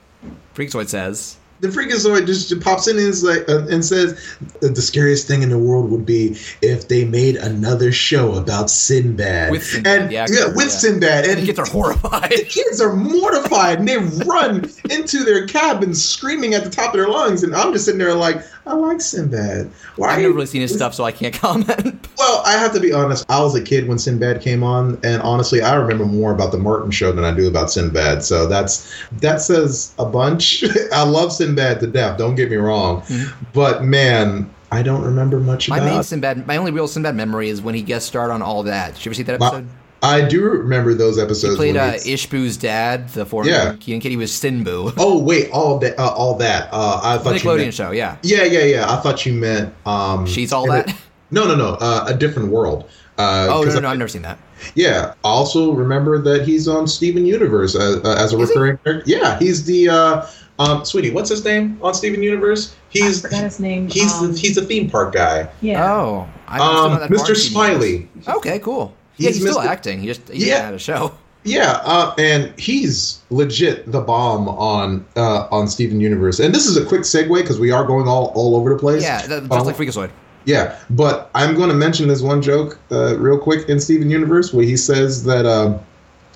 [0.55, 4.19] Freakazoid says, the Freakazoid just pops in and, is like, uh, and says,
[4.61, 9.51] "The scariest thing in the world would be if they made another show about Sinbad."
[9.51, 10.67] With Sinbad, and, the yeah, with yeah.
[10.69, 12.31] Sinbad, and and the kids are horrified.
[12.31, 16.99] the kids are mortified and they run into their cabin screaming at the top of
[16.99, 17.43] their lungs.
[17.43, 19.71] And I'm just sitting there like, I like Sinbad.
[19.95, 20.09] Why?
[20.09, 22.07] I've never really seen his stuff, so I can't comment.
[22.17, 23.25] Well, I have to be honest.
[23.29, 26.57] I was a kid when Sinbad came on, and honestly, I remember more about the
[26.57, 28.23] Martin show than I do about Sinbad.
[28.23, 30.63] So that's that says a bunch.
[30.93, 32.17] I love Sinbad to death.
[32.17, 33.45] Don't get me wrong, mm-hmm.
[33.53, 35.85] but man, I don't remember much my about.
[35.85, 38.95] main Sinbad, my only real Sinbad memory is when he guest starred on All That.
[38.95, 39.67] Did you ever see that My- episode?
[40.03, 41.53] I do remember those episodes.
[41.53, 43.75] He played when uh, Ishbu's dad, the former Yeah.
[43.79, 44.09] Keenan kid.
[44.09, 44.93] He was Sinbu.
[44.97, 46.69] oh wait, all that, uh, all that.
[46.71, 48.17] Uh, I The thought you Nickelodeon meant, show, yeah.
[48.23, 48.91] Yeah, yeah, yeah.
[48.91, 49.73] I thought you meant.
[49.85, 50.89] Um, She's all that.
[50.89, 50.95] a-
[51.29, 51.77] no, no, no.
[51.79, 52.89] Uh, a different world.
[53.17, 54.39] Uh, oh no, 'cause no, no, I- I've never seen that.
[54.75, 55.13] Yeah.
[55.23, 58.55] I Also, remember that he's on Steven Universe uh, uh, as a Is he?
[58.55, 59.03] recurring character.
[59.09, 60.25] Yeah, he's the uh,
[60.59, 61.11] um, sweetie.
[61.11, 62.75] What's his name on Steven Universe?
[62.89, 63.87] He's I forgot his name.
[63.87, 65.47] he's um, the, he's the theme park guy.
[65.61, 65.91] yeah.
[65.93, 67.35] Oh, I'm Um, not that far Mr.
[67.35, 68.09] Smiley.
[68.19, 68.35] TV.
[68.37, 68.93] Okay, cool.
[69.21, 69.99] Yeah, He's he's still acting.
[69.99, 70.65] He just he Yeah.
[70.65, 71.13] had a show.
[71.43, 76.39] Yeah, uh, and he's legit the bomb on uh, on Steven Universe.
[76.39, 79.01] And this is a quick segue because we are going all all over the place.
[79.01, 80.11] Yeah, that, just Um, like Freakazoid.
[80.45, 84.53] Yeah, but I'm going to mention this one joke uh, real quick in Steven Universe
[84.53, 85.79] where he says that um,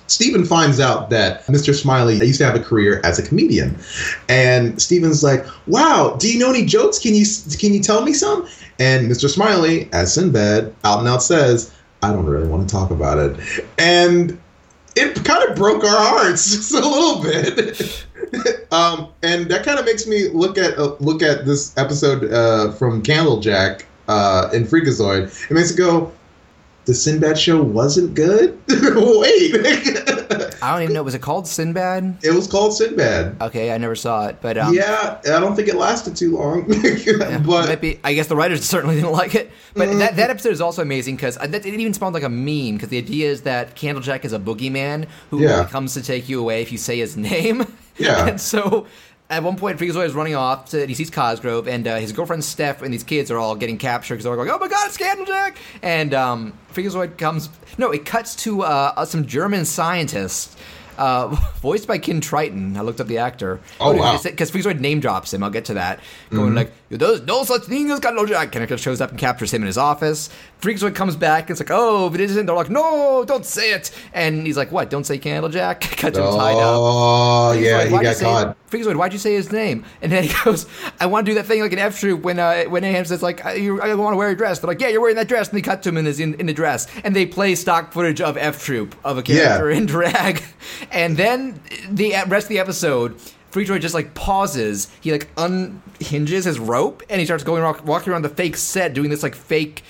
[0.08, 1.74] Steven finds out that Mr.
[1.74, 3.76] Smiley used to have a career as a comedian,
[4.28, 6.98] and Steven's like, "Wow, do you know any jokes?
[6.98, 7.24] Can you
[7.58, 8.46] can you tell me some?"
[8.78, 9.28] And Mr.
[9.28, 13.36] Smiley, as Sinbad, out and out says, "I don't really want to talk about it,"
[13.78, 14.38] and
[14.96, 18.06] it kind of broke our hearts just a little bit.
[18.72, 22.72] um, and that kind of makes me look at uh, look at this episode uh,
[22.72, 25.50] from Candlejack uh, in Freakazoid.
[25.50, 26.12] It makes it go,
[26.86, 28.58] the Sinbad show wasn't good.
[28.68, 29.54] Wait,
[30.62, 31.02] I don't even know.
[31.02, 32.18] Was it called Sinbad?
[32.24, 33.40] it was called Sinbad.
[33.42, 36.72] Okay, I never saw it, but um, yeah, I don't think it lasted too long.
[37.06, 39.50] Yeah, but be, I guess the writers certainly didn't like it.
[39.74, 42.88] But that, that episode is also amazing because it even spawned like a meme because
[42.88, 45.64] the idea is that Candlejack is a boogeyman who Yeah.
[45.66, 47.64] comes to take you away if you say his name.
[47.98, 48.26] Yeah.
[48.28, 48.86] and so
[49.28, 52.12] at one point, Freakazoid is running off to, and he sees Cosgrove and uh, his
[52.12, 54.68] girlfriend Steph and these kids are all getting captured because they're all going, "Oh my
[54.68, 57.48] God, it's Candlejack!" And um, Freakazoid comes.
[57.78, 60.56] No, it cuts to uh, some German scientists.
[60.98, 62.74] Uh, voiced by Ken Triton.
[62.74, 63.60] I looked up the actor.
[63.80, 64.18] Oh, wow.
[64.22, 65.42] Because Freakazoid name drops him.
[65.42, 66.00] I'll get to that.
[66.30, 66.56] Going Mm-hmm.
[66.56, 68.54] like, there's no such thing as Candlejack.
[68.56, 70.30] And it shows up and captures him in his office.
[70.60, 71.50] Freakazoid comes back.
[71.50, 72.46] It's like, oh, if it isn't.
[72.46, 73.90] They're like, no, don't say it.
[74.14, 74.88] And he's like, what?
[74.88, 75.80] Don't say Candlejack?
[75.98, 76.78] Cuts him tied up.
[76.80, 78.70] oh yeah, Freakazoid, he got caught.
[78.70, 79.84] Freakazoid, why'd you say his name?
[80.00, 80.66] And then he goes,
[80.98, 83.22] I want to do that thing like an F troop when uh, when Agarn says
[83.22, 84.60] like, I, I want to wear a dress.
[84.60, 85.48] They're like, yeah, you're wearing that dress.
[85.48, 87.92] And they cut to him in his in, in the dress, and they play stock
[87.92, 90.42] footage of F troop of a character in drag,
[90.90, 93.20] and then the rest of the episode.
[93.52, 94.88] Freakazoid just like pauses.
[95.00, 99.08] He like unhinges his rope and he starts going walking around the fake set, doing
[99.08, 99.82] this like fake.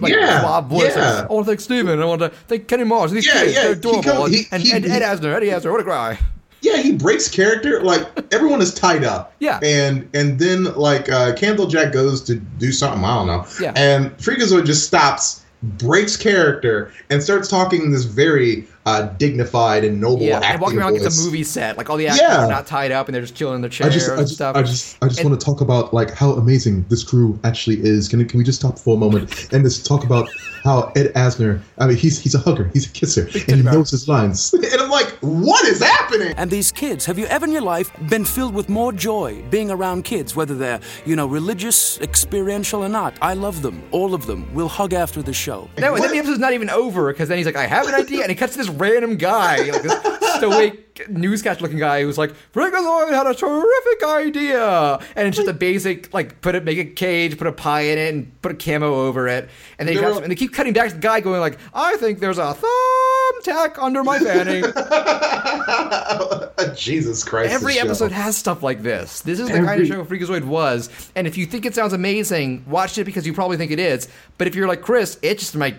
[0.00, 0.96] Like, Yeah, suave voice.
[0.96, 1.14] yeah.
[1.20, 2.00] Like, I want to thank Steven.
[2.00, 3.10] I want to thank Kenny Moss.
[3.12, 4.24] These Yeah, kids, yeah, they're he adorable.
[4.26, 6.18] he- and, he- and, he- Ed Asner, Eddie Asner, what a guy.
[6.62, 7.80] Yeah, he breaks character.
[7.82, 9.34] Like everyone is tied up.
[9.40, 9.58] Yeah.
[9.64, 13.44] And and then like uh Candlejack goes to do something, I don't know.
[13.60, 13.72] Yeah.
[13.74, 20.00] And Freakazoid just stops, breaks character, and starts talking in this very uh dignified and
[20.00, 21.12] noble Yeah, acting and walking around like voice.
[21.14, 21.78] it's a movie set.
[21.78, 22.44] Like all the actors Yeah.
[22.44, 24.22] are not tied up and they're just chilling in their I chairs just, I and
[24.22, 24.56] just, stuff.
[24.56, 27.80] I just, I just And- want to talk about like how amazing this crew actually
[27.82, 28.08] is.
[28.08, 30.28] Can, can we just stop for a moment and just talk about
[30.64, 31.60] how Ed Asner?
[31.78, 34.52] I mean, he's he's a hugger, he's a kisser, and he teddy knows his lines.
[34.54, 36.34] and I'm like, what is happening?
[36.36, 39.70] And these kids, have you ever in your life been filled with more joy being
[39.70, 43.14] around kids, whether they're, you know, religious, experiential or not?
[43.22, 44.52] I love them, all of them.
[44.54, 45.68] We'll hug after the show.
[45.78, 47.94] No, and then the episode's not even over because then he's like, I have an
[47.94, 48.22] idea.
[48.22, 49.94] And he cuts to this random guy, like this
[50.36, 54.98] stoic newscast looking guy who's like, Freakazoid had a terrific idea.
[55.16, 57.98] And it's just a basic, like, put it, make a cage, put a pie in
[57.98, 59.48] it, and put a camo over it.
[59.78, 62.20] And they, They're and they keep cutting back to the guy going, like, I think
[62.20, 64.62] there's a thumbtack under my fanny.
[66.76, 67.52] Jesus Christ!
[67.52, 67.86] Every this show.
[67.86, 69.20] episode has stuff like this.
[69.22, 70.90] This is the kind of show Freakazoid was.
[71.16, 74.08] And if you think it sounds amazing, watch it because you probably think it is.
[74.38, 75.78] But if you're like Chris, it just might o-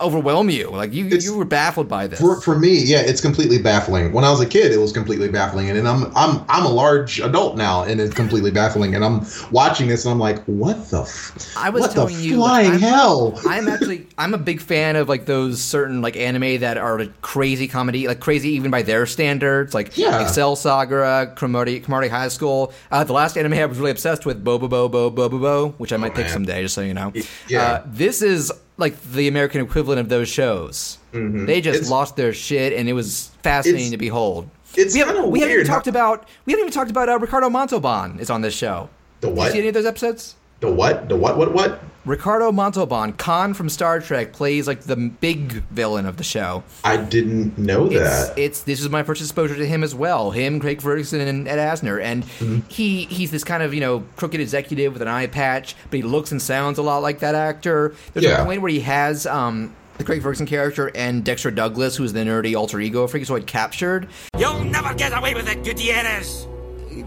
[0.00, 0.70] overwhelm you?
[0.70, 2.20] Like you It's- you were baffled by this.
[2.20, 4.12] For, for me, yeah, it's completely baffling.
[4.12, 6.68] When I was a kid, it was completely baffling, and, then I'm I'm I'm a
[6.68, 8.94] large adult now, and it's completely baffling.
[8.94, 12.20] And I'm watching this, and I'm like, what the, f- I was what the telling
[12.20, 13.40] you, flying I'm- hell?
[13.46, 17.20] I'm actually I'm a big fan of like those certain like anime that are like
[17.22, 20.22] crazy comedy, like crazy even by their standards, like Yeah.
[20.22, 22.72] Excel Saga, Cromartie, Cromartie High School.
[22.92, 26.26] Uh, the last anime I was really obsessed with, Bobobo-bo Bo-bobo, which I might pick
[26.26, 26.32] Oh, man.
[26.32, 27.12] someday, just so you know.
[27.48, 27.62] yeah.
[27.62, 30.98] Uh, this is like the American equivalent of those shows.
[31.12, 31.48] They just Mm-hmm.
[31.68, 34.48] It's- lost their shit, and it was fascinating to behold.
[34.74, 37.48] it's we haven't, we haven't even talked about we haven't even talked about uh, Ricardo
[37.48, 38.88] Montalban is on this show.
[39.20, 39.46] The Did what?
[39.46, 40.34] you see any of those episodes?
[40.60, 41.08] The what?
[41.08, 41.38] The what?
[41.38, 41.52] What?
[41.54, 41.80] What?
[42.06, 46.62] Ricardo Montalban, Khan from Star Trek, plays like the big villain of the show.
[46.84, 47.94] I didn't know It's,
[48.28, 48.38] that.
[48.38, 50.30] it's this is my first exposure to him as well.
[50.30, 52.60] Him, Craig Ferguson, and Ed Asner, and Mm-hmm.
[52.68, 56.02] he he's this kind of you know crooked executive with an eye patch, but he
[56.02, 57.94] looks and sounds a lot like that actor.
[58.14, 58.42] There's Yeah.
[58.42, 62.20] a point where he has um, the Craig Ferguson character and Dexter Douglas, who's the
[62.20, 64.08] nerdy alter ego of Freakazoid, captured.
[64.38, 66.46] You'll never get away with it, Gutierrez!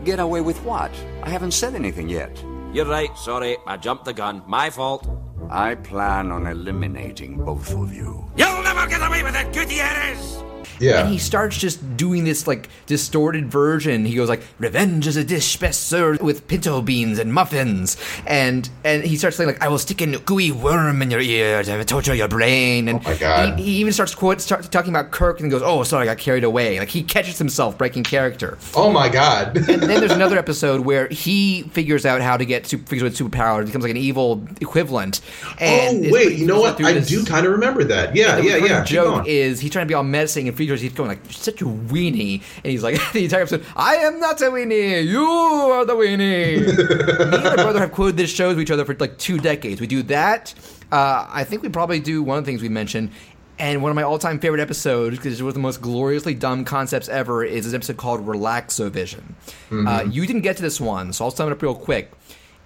[0.04, 0.92] Get away with what?
[1.24, 2.44] I haven't said anything yet.
[2.72, 4.44] You're right, sorry, I jumped the gun.
[4.46, 5.10] My fault.
[5.50, 8.30] I plan on eliminating both of you.
[8.38, 10.44] You'll never get away with it, Gutierrez!
[10.80, 11.02] Yeah.
[11.02, 14.06] And he starts just doing this like distorted version.
[14.06, 18.70] He goes like, "Revenge is a dish best served with pinto beans and muffins," and
[18.84, 21.84] and he starts saying like, "I will stick a gooey worm in your ear to
[21.86, 23.60] torture your brain." And Oh my God.
[23.60, 26.18] He, he even starts quote start talking about Kirk and goes, "Oh, sorry, I got
[26.18, 28.58] carried away." Like he catches himself breaking character.
[28.76, 29.58] oh my god.
[29.58, 33.26] And then there's another episode where he figures out how to get super, figures out
[33.26, 35.22] superpowers, becomes like an evil equivalent.
[35.60, 36.82] And oh wait, you know what?
[36.84, 38.16] I this- do kind of remember that.
[38.16, 38.80] Yeah, yeah, yeah.
[38.84, 41.62] Keep joke is he's trying to be all menacing and He's going like you're such
[41.62, 42.42] a weenie.
[42.58, 45.06] And he's like the entire episode I am not a weenie.
[45.06, 46.60] You are the weenie.
[47.32, 49.82] Me and my brother have quoted this show to each other for like two decades.
[49.82, 50.54] We do that.
[50.92, 53.12] Uh, I think we probably do one of the things we mentioned.
[53.60, 57.10] And one of my all-time favorite episodes because it was the most gloriously dumb concepts
[57.10, 59.22] ever is this episode called Relaxovision.
[59.70, 62.10] Uh, you didn't get to this one so I'll sum it up real quick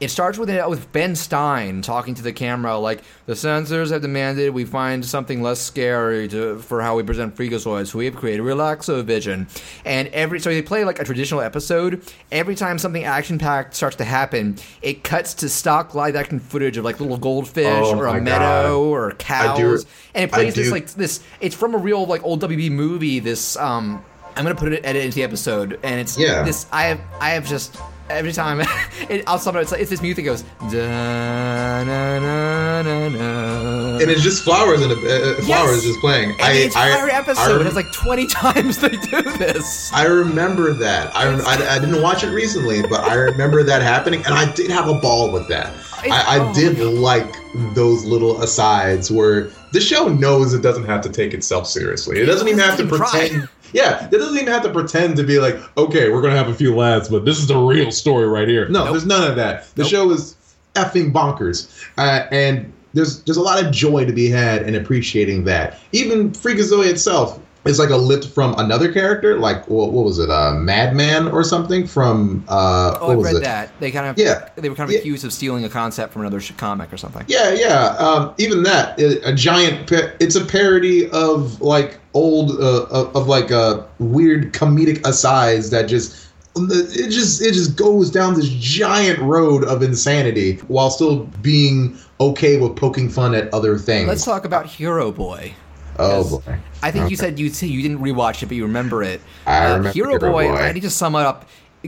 [0.03, 4.53] it starts with with Ben Stein talking to the camera like the censors have demanded
[4.53, 8.43] we find something less scary to, for how we present Freakazoids, so we have created
[8.43, 9.47] Relaxovision.
[9.85, 12.01] And every so they play like a traditional episode.
[12.31, 16.77] Every time something action packed starts to happen, it cuts to stock live action footage
[16.77, 18.89] of like little goldfish Oh or a meadow God.
[18.89, 21.21] or cows, do- and it plays this like this.
[21.41, 23.19] It's from a real like old WB movie.
[23.19, 24.03] This um.
[24.35, 26.41] I'm gonna put it edit into the episode, and it's Yeah.
[26.41, 26.65] this.
[26.71, 27.77] I have I have just
[28.09, 28.61] every time
[29.09, 29.61] it, I'll sum it.
[29.61, 33.97] It's, like, it's this music that goes da na na na na.
[33.99, 35.83] and it's just flowers and uh, uh, flowers Yes!
[35.83, 36.31] just playing.
[36.39, 39.91] And the entire episode I, has like 20 times they do this.
[39.93, 41.15] I remember that.
[41.15, 44.69] I, I, I didn't watch it recently, but I remember that happening, and I did
[44.71, 45.73] have a ball with that.
[45.97, 47.33] I, oh I did like
[47.73, 52.19] those little asides where the show knows it doesn't have to take itself seriously.
[52.19, 53.47] It doesn't even have to pretend.
[53.73, 56.53] Yeah, it doesn't even have to pretend to be like, okay, we're gonna have a
[56.53, 58.69] few laughs, but this is the real story right here.
[58.69, 59.67] No, there's none of that.
[59.75, 59.91] The Nope.
[59.91, 60.35] show is
[60.75, 65.43] effing bonkers, uh, and there's there's a lot of joy to be had in appreciating
[65.45, 65.79] that.
[65.91, 70.29] Even Freakazoid itself is like a lift from another character, like what, what was it,
[70.29, 73.43] uh, Madman or something from uh, Oh, what I was read it?
[73.43, 73.79] that.
[73.79, 74.49] They kind of Yeah.
[74.57, 74.99] they were kind of Yeah.
[74.99, 77.23] accused of stealing a concept from another comic or something.
[77.27, 77.95] Yeah, yeah.
[77.97, 79.89] Um, even that, a, a giant.
[80.19, 85.83] It's a parody of like old, uh, of, of like a weird comedic asides that
[85.87, 86.19] just.
[86.55, 92.59] It just it just goes down this giant road of insanity while still being okay
[92.59, 94.07] with poking fun at other things.
[94.07, 95.55] Let's talk about Hero Boy.
[95.99, 96.57] Oh boy!
[96.81, 99.21] I think you said you you didn't rewatch it, but you remember it.
[99.45, 100.55] I Uh, remember Hero, Hero Boy, Boy.
[100.55, 101.47] I need to sum it up.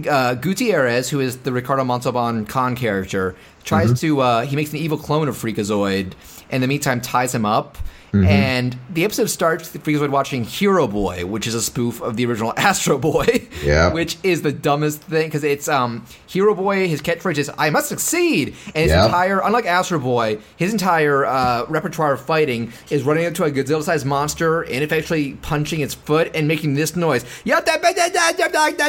[0.09, 3.95] Uh, Gutierrez, who is the Ricardo Montalban Khan character, tries Mm-hmm.
[4.07, 6.13] to uh, he makes an evil clone of Freakazoid.
[6.49, 7.77] And in the meantime, ties him up.
[8.15, 8.27] Mm-hmm.
[8.27, 12.25] And the episode starts with Freakazoid watching Hero Boy, which is a spoof of the
[12.25, 13.47] original Astro Boy.
[13.63, 13.91] Yeah.
[13.93, 16.87] Which is the dumbest thing because it's um Hero Boy.
[16.87, 19.05] His catchphrase is "I must succeed," and his Yeah.
[19.05, 23.51] entire, unlike Astro Boy, his entire uh, repertoire of fighting is running up to a
[23.51, 27.25] Godzilla-sized monster, ineffectually punching its foot and making this noise.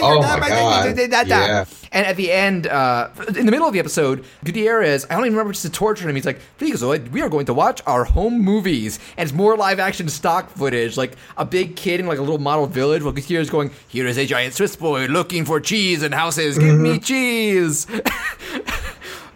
[0.03, 0.87] Oh my God.
[1.49, 1.65] Yeah.
[1.97, 5.33] And at the end, uh, in the middle of the episode, Gutierrez, I don't even
[5.33, 6.15] remember just to torture him.
[6.15, 8.99] He's like, Freakazoid, we are going to watch our home movies.
[9.17, 12.37] And it's more live action stock footage, like a big kid in like a little
[12.37, 16.03] model village while Gutierrez is going, Here is a giant Swiss boy looking for cheese
[16.03, 16.59] and houses.
[16.59, 17.87] Give me cheese.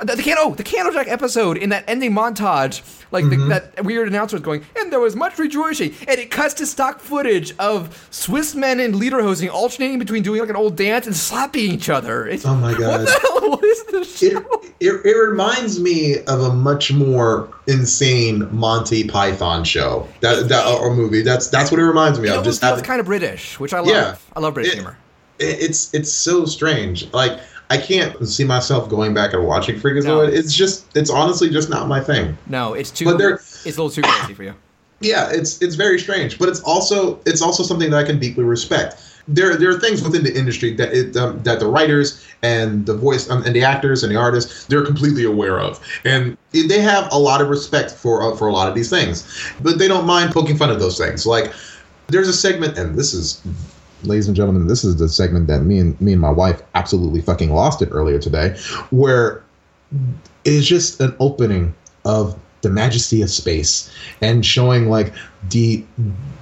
[0.00, 2.80] The, the Cano, the Candlejack episode in that ending montage
[3.12, 3.48] Like the, mm-hmm.
[3.48, 7.00] that weird announcer was going, and there was much rejoicing, and it cuts to stock
[7.00, 11.70] footage of Swiss men in lederhosing alternating between doing like an old dance and slapping
[11.72, 12.26] each other.
[12.28, 13.00] It's, Oh my god!
[13.00, 13.50] What the hell?
[13.50, 14.62] What is this It, show?
[14.78, 20.94] it, it reminds me of a much more insane Monty Python show that, that or
[20.94, 21.22] movie.
[21.22, 22.44] That's that's what it reminds me It of.
[22.44, 23.88] Just having, kind of British, which I love.
[23.88, 24.16] Yeah.
[24.36, 24.96] I love British It- humor.
[25.38, 27.12] it- it's it's so strange.
[27.12, 27.40] Like
[27.70, 30.04] I can't see myself going back and watching Freakazoid.
[30.04, 30.20] No.
[30.22, 32.36] It's just it's honestly just not my thing.
[32.48, 33.04] No, it's too.
[33.04, 34.54] But they're- It's a little too crazy for you.
[35.02, 38.44] Yeah, it's it's very strange, but it's also it's also something that I can deeply
[38.44, 38.96] respect.
[39.28, 42.92] There there are things within the industry that it um, that the writers and the
[42.94, 47.08] voice um, and the actors and the artists they're completely aware of, and they have
[47.12, 49.26] a lot of respect for uh, for a lot of these things,
[49.62, 51.24] but they don't mind poking fun of those things.
[51.24, 51.54] Like
[52.08, 53.40] there's a segment, and this is.
[54.02, 57.20] Ladies and gentlemen, this is the segment that me and me and my wife absolutely
[57.20, 58.56] fucking lost it earlier today,
[58.90, 59.42] where
[60.44, 61.74] it's just an opening
[62.04, 63.90] of the majesty of space
[64.20, 65.14] and showing like
[65.50, 65.84] the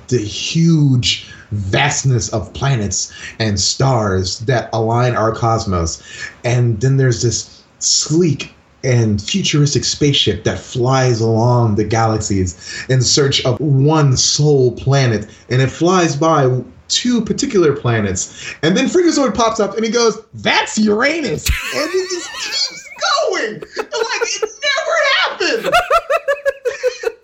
[0.09, 6.03] the huge vastness of planets and stars that align our cosmos.
[6.45, 8.53] And then there's this sleek
[8.85, 15.29] and futuristic spaceship that flies along the galaxies in search of one sole planet.
[15.49, 20.19] And it flies by two particular planets and then Freakazoid pops up and he goes
[20.35, 22.91] that's Uranus and it just keeps
[23.31, 25.75] going and like it never happened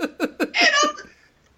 [0.40, 0.90] and, I'm,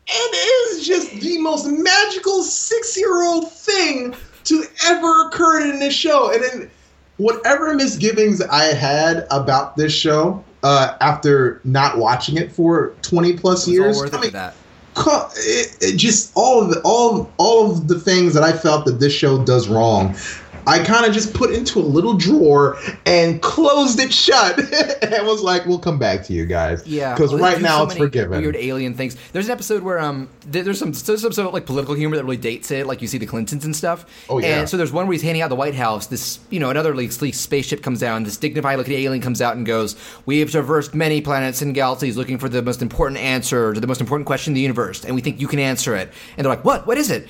[0.09, 4.15] and it is just the most magical six-year-old thing
[4.47, 6.33] to ever occur in this show.
[6.33, 6.71] And then
[7.19, 13.69] whatever misgivings I had about this show uh, after not watching it for 20 plus
[13.69, 14.55] years, all worth it for that.
[15.37, 19.01] It, it just all of the, all all of the things that I felt that
[19.01, 20.17] this show does wrong.
[20.67, 24.59] I kind of just put into a little drawer and closed it shut
[25.03, 27.85] and was like, "We'll come back to you guys." Yeah, because well, right now so
[27.85, 28.43] it's forgiven.
[28.43, 29.17] Weird alien things.
[29.33, 32.25] There's an episode where um, there's some there's some sort of like political humor that
[32.25, 34.07] really dates it, like you see the Clintons and stuff.
[34.29, 34.61] Oh, yeah.
[34.61, 36.07] And so there's one where he's handing out the White House.
[36.09, 38.25] This you know another like sleek spaceship comes down.
[38.25, 39.95] This dignified looking alien comes out and goes,
[40.27, 43.87] "We have traversed many planets and galaxies looking for the most important answer to the
[43.87, 46.53] most important question in the universe, and we think you can answer it." And they're
[46.53, 46.89] like, "What?
[46.89, 47.29] What is it?"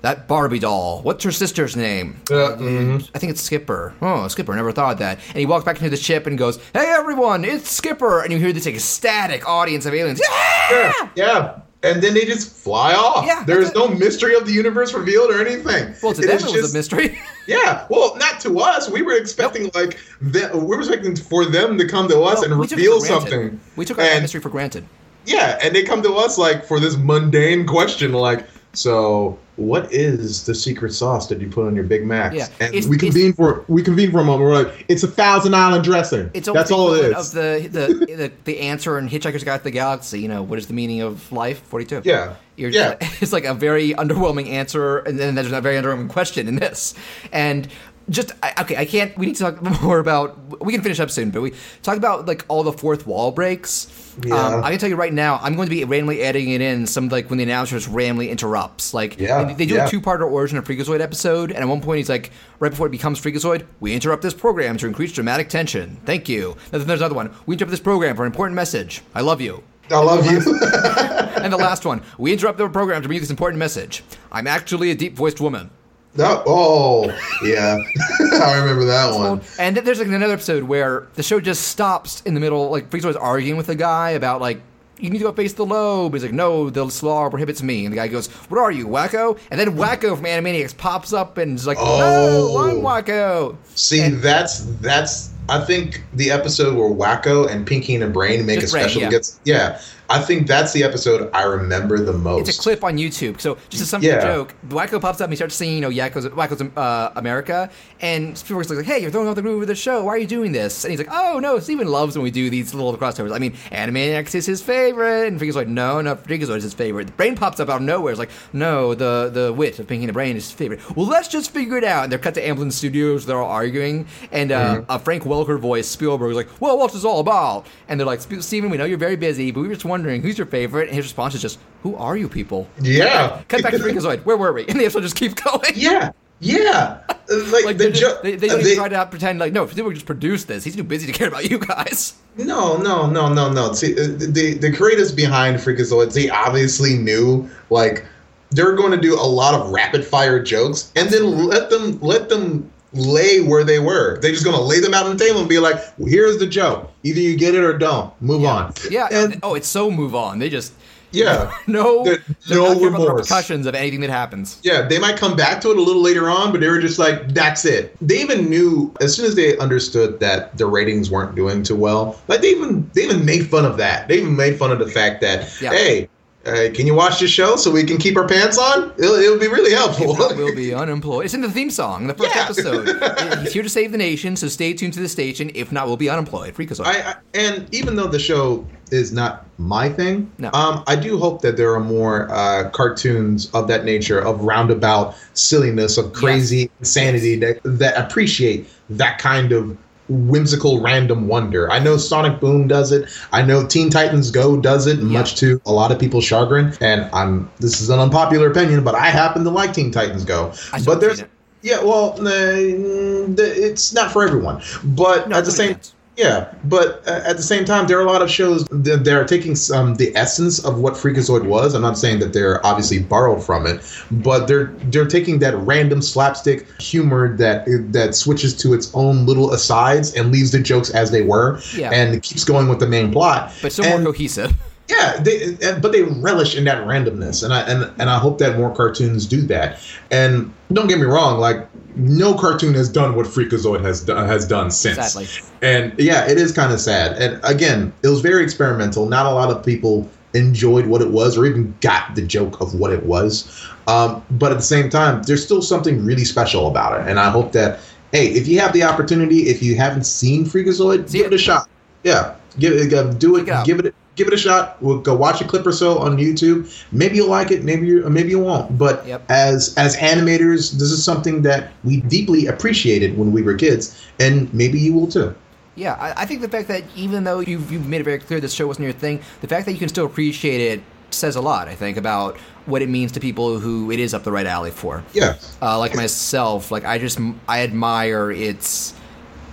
[0.00, 1.02] That Barbie doll.
[1.02, 2.20] What's her sister's name?
[2.30, 3.10] Uh, mhm.
[3.14, 3.94] I think it's Skipper.
[4.00, 5.18] Oh, Skipper, never thought of that.
[5.28, 8.22] And he walks back into the ship and goes, Hey everyone, it's Skipper!
[8.22, 10.20] And you hear this ecstatic audience of aliens.
[10.22, 10.68] Yeah!
[10.70, 11.60] Yeah, yeah.
[11.82, 13.24] And then they just fly off.
[13.24, 15.94] Yeah, There's no mystery of the universe revealed or anything.
[16.02, 17.18] Well, to It them it was just- a mystery.
[17.48, 18.90] Yeah, well, not to us.
[18.90, 22.58] We were expecting like the, we were expecting for them to come to us and
[22.58, 23.58] We took it reveal something.
[23.74, 24.84] We took our and, mystery for granted.
[25.24, 30.44] Yeah, and they come to us like for this mundane question, like, so what is
[30.46, 32.36] the secret sauce that you put on your Big Macs?
[32.36, 34.48] Yeah, and it's- we convene for we convene for a moment.
[34.48, 36.30] We're like, it's a thousand island dressing.
[36.34, 37.16] It's That's all it is.
[37.16, 40.58] Of the, the, the, the answer in Hitchhiker's Guide to the Galaxy, you know, what
[40.58, 41.60] is the meaning of life?
[41.64, 42.02] 42.
[42.04, 42.34] Yeah.
[42.56, 42.96] You're Yeah.
[43.20, 46.94] It's like a very underwhelming answer, and then there's a very underwhelming question in this.
[47.32, 47.68] And
[48.10, 51.30] just, okay, I can't, we need to talk more about, we can finish up soon,
[51.30, 51.52] but we
[51.82, 53.86] talk about like all the fourth wall breaks.
[54.24, 54.34] Yeah.
[54.34, 56.86] Um, I can tell you right now, I'm going to be randomly adding it in
[56.86, 58.94] some like when the announcer just randomly interrupts.
[58.94, 59.86] Like Yeah, they, they do yeah.
[59.86, 62.90] a two-parter origin of Freakazoid episode, and at one point he's like, right before it
[62.90, 65.98] becomes Freakazoid, we interrupt this program to increase dramatic tension.
[66.04, 66.52] Thank you.
[66.72, 67.34] And Then there's another one.
[67.46, 69.02] We interrupt this program for an important message.
[69.14, 69.62] I love you.
[69.90, 70.40] I love you.
[71.38, 74.02] And the last one, we interrupt the program to bring you this important message.
[74.32, 75.70] I'm actually a deep-voiced woman.
[76.18, 77.04] No, oh,
[77.44, 77.78] yeah,
[78.42, 79.40] I remember that one.
[79.58, 82.70] And then there's like another episode where the show just stops in the middle.
[82.70, 84.60] Like Freakazoid's arguing with a guy about like
[84.98, 86.12] you need to go face the lobe.
[86.14, 87.84] He's like, no, the law prohibits me.
[87.84, 89.38] And the guy goes, what are you, wacko?
[89.52, 91.98] And then Wakko from Animaniacs pops up and is like, Oh.
[92.00, 93.56] no, I'm Wakko.
[93.76, 95.30] See, And- that's that's.
[95.50, 99.02] I think the episode where Wakko and Pinky and the Brain make a Brain, special
[99.02, 99.10] yeah.
[99.10, 99.40] gets.
[99.44, 99.80] Yeah,
[100.10, 102.48] I think that's the episode I remember the most.
[102.48, 103.40] It's a clip on YouTube.
[103.40, 104.20] So just as some Yeah.
[104.22, 107.68] joke, Wakko pops up and he starts singing, you know, Yakko's, Wakko's uh, America.
[108.00, 110.04] And Spielberg's like, hey, you're throwing off the groove of the show.
[110.04, 110.84] Why are you doing this?
[110.84, 113.32] And he's like, oh, no, Steven loves when we do these little crossovers.
[113.34, 115.26] I mean, Animaniacs is his favorite.
[115.28, 117.08] And Freakazoid like, no, no, Freakazoid is his favorite.
[117.08, 118.12] The brain pops up out of nowhere.
[118.12, 120.80] It's like, no, the, the wit of Pinky and the Brain is his favorite.
[120.96, 122.04] Well, let's just figure it out.
[122.04, 123.26] And they're cut to Amblin Studios.
[123.26, 124.06] They're all arguing.
[124.32, 124.90] And uh, Mm-hmm.
[124.90, 127.66] a Frank Welker voice, Spielberg, is like, well, what's this all about?
[127.88, 130.46] And they're like, Steven, we know you're very busy, but we just wondering, who's your
[130.46, 130.88] favorite?
[130.88, 132.68] And his response is just, who are you people?
[132.80, 134.24] yeah, Cut back to Freakazoid.
[134.24, 134.66] Where were we?
[134.66, 135.60] And the episode just keeps going.
[135.74, 137.00] yeah, yeah.
[137.30, 139.52] Uh, Like, Like the they, jo- they, they uh, don't they- try to pretend like
[139.52, 140.64] no, Spielberg just produced this.
[140.64, 142.14] He's too busy to care about you guys.
[142.38, 143.74] No, no, no, no, no.
[143.74, 148.06] See, uh, the the creators behind Freakazoids, they obviously knew like
[148.52, 152.30] they're going to do a lot of rapid fire jokes, and then let them let
[152.30, 154.18] them lay where they were.
[154.20, 156.46] They're just gonna lay them out on the table and be like, well, "Here's the
[156.46, 156.90] joke.
[157.02, 158.12] Either you get it or don't.
[158.22, 159.08] Move on." Yeah.
[159.10, 160.38] And oh, it's so move on.
[160.38, 160.72] They just
[161.10, 163.08] yeah, no no not care about the remorse.
[163.30, 164.60] repercussions of anything that happens.
[164.62, 166.98] Yeah, they might come back to it a little later on, but they were just
[166.98, 167.96] like, that's it.
[168.06, 172.18] They even knew as soon as they understood that the ratings weren't doing too well.
[172.28, 174.08] Like they even they even made fun of that.
[174.08, 175.70] They even made fun of the fact that Yeah.
[175.70, 176.08] hey,
[176.48, 178.92] uh, can you watch this show so we can keep our pants on?
[178.98, 180.16] It'll, it'll be really helpful.
[180.16, 181.26] We'll be unemployed.
[181.26, 182.42] It's in the theme song, the first Yeah.
[182.44, 183.38] episode.
[183.42, 185.50] He's here to save the nation, so stay tuned to the station.
[185.54, 186.54] If not, we'll be unemployed.
[186.54, 186.86] Freakazoid.
[186.86, 190.50] I, I and even though the show is not my thing, No.
[190.54, 195.14] um, I do hope that there are more uh, cartoons of that nature, of roundabout
[195.34, 199.76] silliness, of crazy insanity that that appreciate that kind of
[200.08, 201.70] whimsical random wonder.
[201.70, 203.08] I know Sonic Boom does it.
[203.32, 206.72] I know Teen Titans Go does it, much to a lot of people's chagrin.
[206.80, 210.52] And I'm this is an unpopular opinion, but I happen to like Teen Titans Go.
[210.84, 211.24] But there's
[211.62, 214.62] yeah, well, uh, it's not for everyone.
[214.84, 215.76] But No, at the same.
[216.18, 219.24] Yeah, but uh, at the same time, there are a lot of shows that are
[219.24, 221.74] taking some the essence of what Freakazoid was.
[221.74, 226.02] I'm not saying that they're obviously borrowed from it, but they're they're taking that random
[226.02, 231.12] slapstick humor that that switches to its own little asides and leaves the jokes as
[231.12, 231.90] they were, Yeah.
[231.92, 233.52] and keeps going with the main plot.
[233.62, 234.52] but still And- more cohesive.
[234.88, 238.56] yeah, they, but they relish in that randomness, and I and and I hope that
[238.58, 239.78] more cartoons do that.
[240.10, 241.64] And don't get me wrong, like
[241.98, 245.42] no cartoon has done what Freakazoid has done has done since.
[245.62, 247.20] And yeah, it is kind of sad.
[247.20, 249.06] And again, it was very experimental.
[249.06, 252.74] Not a lot of people enjoyed what it was or even got the joke of
[252.74, 253.66] what it was.
[253.86, 257.08] Um, but at the same time, there's still something really special about it.
[257.08, 257.80] And I hope that
[258.12, 261.32] hey, if you have the opportunity, if you haven't seen Freakazoid, See give it.
[261.32, 261.68] it a shot.
[262.04, 264.76] Yeah, give it, uh, do it give it, give it a shot.
[264.82, 266.70] We'll go watch a clip or so on YouTube.
[266.92, 268.76] Maybe you'll like it, maybe you, maybe you won't.
[268.76, 269.24] But Yep.
[269.30, 274.52] as as animators, this is something that we deeply appreciated when we were kids, and
[274.52, 275.34] maybe you will too.
[275.76, 278.40] Yeah, I, I think the fact that even though you've, you've made it very clear
[278.40, 281.40] this show wasn't your thing, the fact that you can still appreciate it says a
[281.40, 284.44] lot, I think, about what it means to people who it is up the right
[284.44, 285.04] alley for.
[285.14, 285.36] Yeah.
[285.62, 288.92] Uh, like myself, like I just, I admire its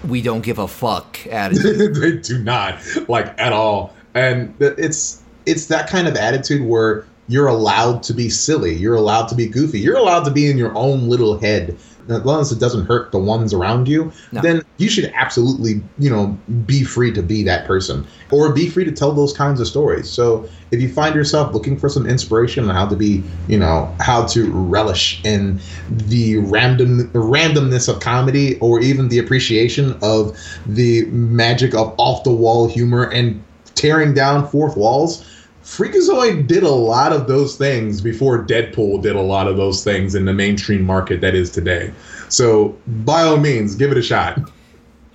[0.07, 1.95] we don't give a fuck attitude.
[1.95, 7.47] they do not like at all and it's it's that kind of attitude where you're
[7.47, 10.75] allowed to be silly you're allowed to be goofy you're allowed to be in your
[10.75, 11.77] own little head.
[12.07, 14.41] As long as it doesn't hurt the ones around you No.
[14.41, 16.37] then you should absolutely you know
[16.67, 18.05] be free to be that person.
[18.31, 20.07] Or be free to tell those kinds of stories.
[20.09, 23.93] So if you find yourself looking for some inspiration on how to be you know
[23.99, 25.59] how to relish in
[25.89, 30.37] the random the randomness of comedy or even the appreciation of
[30.67, 33.43] the magic of off the wall humor and
[33.75, 35.25] tearing down fourth walls
[35.65, 40.13] Freakazoid did a lot of those things before Deadpool did a lot of those things
[40.13, 41.91] in the mainstream market that is today.
[42.29, 44.39] So, by all means, give it a shot.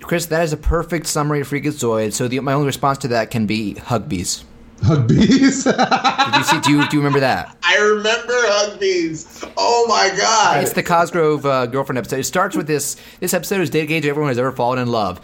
[0.01, 2.11] Chris, that is a perfect summary of Freakazoid.
[2.11, 4.43] So the, my only response to that can be Hugbees.
[4.81, 5.63] Hugbees.
[6.25, 6.59] Did you see?
[6.59, 7.55] Do you do you remember that?
[7.63, 9.53] I remember Hugbees.
[9.55, 10.63] Oh my god.
[10.63, 12.19] It's the Cosgrove uh, girlfriend episode.
[12.19, 12.97] It starts with this.
[13.19, 15.21] This episode is dedicated to everyone who's ever fallen in love.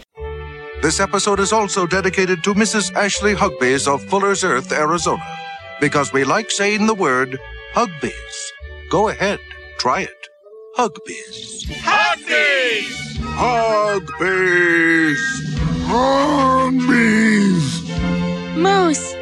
[0.80, 2.94] This episode is also dedicated to Mrs.
[2.94, 5.24] Ashley Hugbees of Fuller's Earth, Arizona.
[5.80, 7.36] Because we like saying the word
[7.74, 8.52] Hugbees.
[8.88, 9.40] Go ahead,
[9.78, 10.28] try it.
[10.76, 11.66] Hugbees.
[11.66, 13.16] Hugbees!
[13.40, 15.18] Hugbees!
[15.88, 17.82] Hugbees!
[18.56, 19.14] Moose.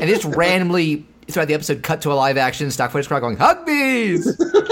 [0.00, 3.36] And it's randomly throughout the episode cut to a live action stock footage crowd going
[3.36, 4.26] Hugbees.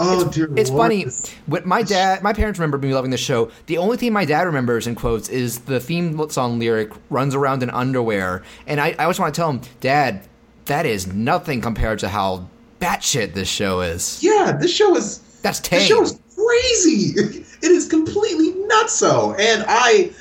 [0.00, 0.82] oh dear It's Lord.
[0.84, 1.06] funny.
[1.46, 3.50] What my dad, my parents remember me loving the show.
[3.66, 7.62] The only thing my dad remembers in quotes is the theme song lyric "runs around
[7.62, 10.22] in underwear," and I, I always want to tell him, Dad,
[10.66, 12.48] that is nothing compared to how
[12.80, 14.22] batshit this show is.
[14.22, 17.44] Yeah, this show is That's this show is crazy.
[17.60, 19.36] It is completely nutso.
[19.36, 20.12] And I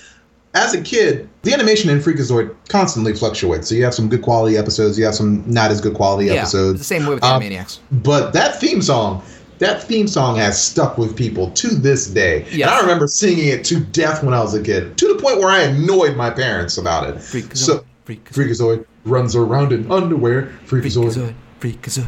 [0.56, 3.70] as a kid, the animation in Freakazoid constantly fluctuates.
[3.70, 6.34] So you have some good quality episodes, you have some not as good quality yeah,
[6.34, 6.80] episodes.
[6.80, 7.78] the same way with Um, Animaniacs.
[7.92, 9.22] But that theme song,
[9.60, 12.46] that theme song has stuck with people to this day.
[12.52, 12.62] Yes.
[12.62, 15.40] And I remember singing it to death when I was a kid, to the point
[15.40, 17.16] where I annoyed my parents about it.
[17.16, 18.34] Freakazoid, So, Freakazoid.
[18.34, 20.52] Freakazoid runs around in underwear.
[20.66, 21.14] Freakazoid.
[21.14, 22.08] Freakazoid, Freakazoid.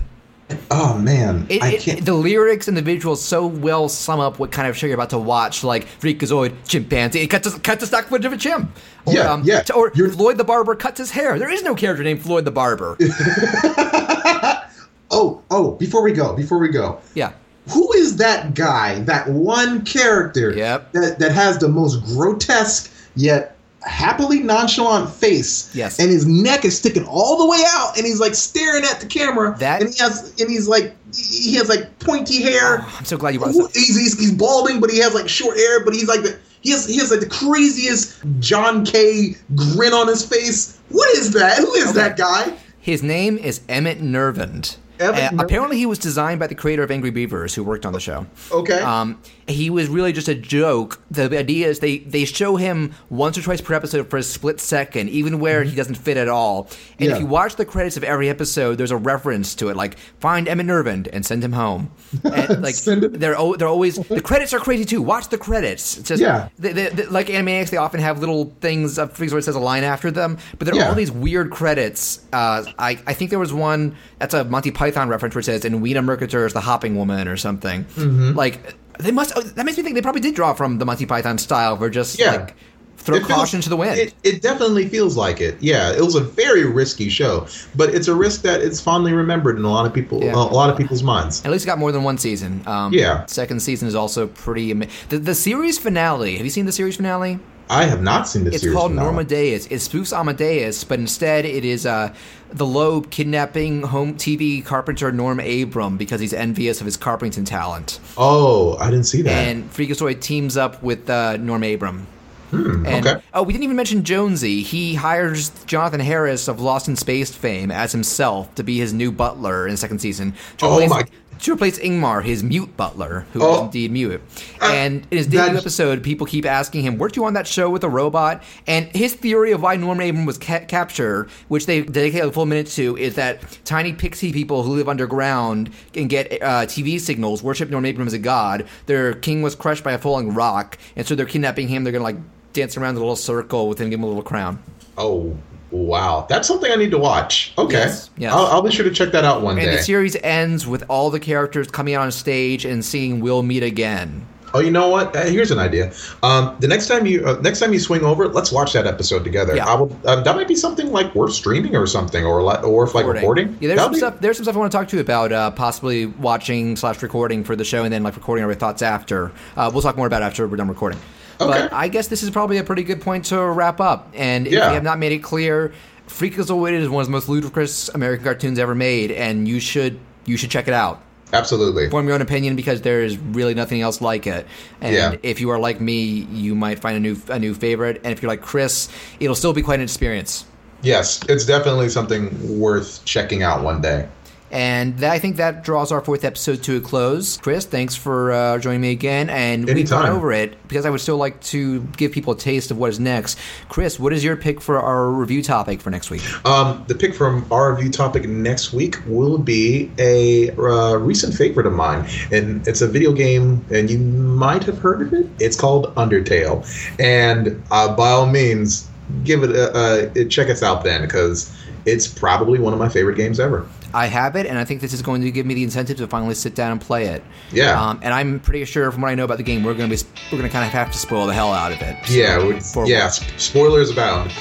[0.72, 2.04] Oh man, It, I can't.
[2.04, 5.12] the lyrics and the visuals so well sum up what kind of show you're about
[5.12, 7.20] to watch, like Freakazoid, chimpanzee.
[7.20, 8.76] It cuts to, cut to stock footage of a chimp.
[9.06, 9.62] Or, Yeah, um, yeah.
[9.62, 11.38] t- Or You're- Floyd the Barber cuts his hair.
[11.38, 12.98] There is no character named Floyd the Barber.
[15.12, 15.72] oh, oh!
[15.72, 17.32] Before we go, before we go, yeah.
[17.70, 19.00] who is that guy?
[19.00, 20.92] That one character Yep.
[20.94, 25.74] that that has the most grotesque yet happily nonchalant face.
[25.74, 26.00] Yes.
[26.00, 29.06] And his neck is sticking all the way out, and he's like staring at the
[29.08, 29.56] camera.
[29.60, 32.80] That- and he has and he's like he has like pointy hair.
[32.82, 33.74] Oh, I'm so glad you brought this.
[33.76, 35.84] He's, he's, he's balding, but he has like short hair.
[35.84, 39.36] But he's like the he has he has like the craziest John K.
[39.56, 40.78] grin on his face.
[40.90, 41.58] What is that?
[41.60, 42.54] Who is that guy?
[42.82, 44.76] His name is Emmitt Nervend.
[45.00, 47.94] Emmitt Uh, apparently, he was designed by the creator of Angry Beavers, who worked on
[47.94, 48.28] the show.
[48.52, 48.80] Okay.
[48.82, 49.20] Um,
[49.50, 51.02] he was really just a joke.
[51.12, 54.60] The idea is they, they show him once or twice per episode for a split
[54.60, 56.64] second, even where he doesn't fit at all.
[56.64, 57.04] And Mm-hmm.
[57.04, 57.12] Yeah.
[57.14, 60.48] if you watch the credits of every episode, there's a reference to it, like find
[60.48, 61.92] Emmitt Nervend and send him home.
[62.24, 65.02] And, like Send him- they're they're always the credits are crazy too.
[65.02, 65.98] Watch the credits.
[65.98, 66.50] It's just Yeah.
[66.60, 69.56] they, they, they- like Animaniacs, they often have little things of things where it says
[69.56, 70.90] a line after them, but there are Yeah.
[70.90, 72.26] all these weird credits.
[72.34, 75.66] Uh, I I think there was one that's a Monty Python reference where it says
[75.66, 77.86] "And Weena Mercator is the hopping woman" or something.
[77.86, 78.36] Mm-hmm.
[78.38, 79.34] Like they must.
[79.36, 81.90] oh, That makes me think they probably did draw from the Monty Python style, where
[81.90, 82.32] just Yeah.
[82.32, 82.56] like
[82.98, 83.98] throw It feels- caution to the wind.
[83.98, 85.56] It, it definitely feels like it.
[85.62, 89.58] Yeah, it was a very risky show, but it's a risk that it's fondly remembered
[89.58, 90.34] in a lot of people, Yeah.
[90.36, 91.42] a lot of people's minds.
[91.46, 92.62] At least it got more than one season.
[92.68, 93.26] Um, Yeah.
[93.28, 94.74] Second season is also pretty.
[95.08, 96.36] The the series finale.
[96.36, 97.40] Have you seen the series finale?
[97.70, 98.76] I have not seen this It's series.
[98.76, 98.94] called.
[98.94, 99.68] Normadeus.
[99.68, 102.14] It spoofs Amadeus, but instead it is uh,
[102.52, 108.00] the Lobe kidnapping home TV carpenter Norm Abram because he's envious of his carpenting talent.
[108.18, 109.32] Oh, I didn't see that.
[109.48, 112.08] And Freakazoid teams up with uh, Norm Abram.
[112.52, 113.22] and, Hmm, okay.
[113.36, 114.64] Oh, we didn't even mention Jonesy.
[114.64, 119.12] He hires Jonathan Harris of Lost in Space fame as himself to be his new
[119.12, 120.34] butler in the second season.
[120.64, 121.04] Oh my-
[121.44, 123.54] To replace Ingman, his mute butler, who Oh.
[123.56, 124.22] is indeed mute.
[124.62, 127.70] Uh, and in his debut episode, people keep asking him, "Weren't you on that show
[127.70, 131.82] with a robot?" And his theory of why Norman Abram was ca- captured, which they
[131.82, 136.32] dedicate a full minute to, is that tiny pixie people who live underground and get
[136.42, 138.66] uh, TV signals worship Norman Abram as a god.
[138.88, 141.86] Their king was crushed by a falling rock, and so they're kidnapping him.
[141.86, 142.18] They're gonna like
[142.52, 144.60] dance around in a little circle with him, give him a little crown.
[144.98, 145.38] oh,
[145.72, 147.54] wow, that's something I need to watch.
[147.58, 148.34] Okay, Yes, yes.
[148.34, 149.76] I'll, I'll be sure to check that out one And day.
[149.78, 153.64] the series ends with all the characters coming out on stage and singing "We'll Meet
[153.64, 155.16] Again." oh, you know what?
[155.16, 155.94] Uh, here's an idea.
[156.24, 159.24] Um, the next time you uh, next time you swing over, let's watch that episode
[159.24, 159.56] together.
[159.56, 159.68] Yeah.
[159.68, 159.96] I will.
[160.08, 163.56] Um, that might be something like worth streaming or something, or or if like recording.
[163.60, 164.20] Yeah, there's some be- stuff.
[164.20, 165.32] There's some stuff I want to talk to you about.
[165.32, 169.32] Uh, possibly watching slash recording for the show, and then like recording our thoughts after.
[169.56, 171.00] Uh, we'll talk more about it after we're done recording.
[171.42, 171.52] Okay.
[171.52, 174.10] But I guess this is probably a pretty good point to wrap up.
[174.14, 174.70] And if Yeah.
[174.70, 175.72] we have not made it clear,
[176.08, 180.38] Freakazoid is one of the most ludicrous American cartoons ever made, and you should you
[180.38, 181.02] should check it out.
[181.32, 181.90] Absolutely.
[181.90, 184.46] Form your own opinion because there is really nothing else like it.
[184.82, 185.16] And Yeah.
[185.24, 188.02] if you are like me, you might find a new a new favorite.
[188.04, 190.46] And if you're like Chris, it'll still be quite an experience.
[190.82, 194.06] Yes, it's definitely something worth checking out one day.
[194.52, 197.38] And that, I think that draws our fourth episode to a close.
[197.38, 199.30] Chris, thanks for uh, joining me again.
[199.30, 202.72] And we've gone over it because I would still like to give people a taste
[202.72, 203.38] of what is next.
[203.68, 206.24] Chris, what is your pick for our review topic for next week?
[206.46, 211.68] Um, the pick from our review topic next week will be a uh, recent favorite
[211.68, 215.28] of mine, and it's a video game, and you might have heard of it.
[215.40, 216.66] It's called Undertale,
[217.00, 218.90] and uh, by all means,
[219.24, 223.16] give it a, a check us out then, because it's probably one of my favorite
[223.16, 223.68] games ever.
[223.94, 226.08] I have it, and I think this is going to give me the incentive to
[226.08, 227.24] finally sit down and play it.
[227.52, 227.82] Yeah.
[227.82, 229.96] Um, and I'm pretty sure, from what I know about the game, we're going to
[229.96, 232.06] be we're going to kind of have to spoil the hell out of it.
[232.06, 232.60] So, Yeah, we-
[232.92, 233.08] yeah.
[233.10, 234.32] sp- Spoilers abound.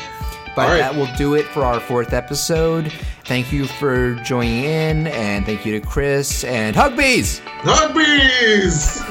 [0.56, 0.78] But right.
[0.78, 2.92] that will do it for our fourth episode.
[3.26, 7.40] Thank you for joining in, and thank you to Chris and Hugbees.
[7.62, 9.04] Hugbees!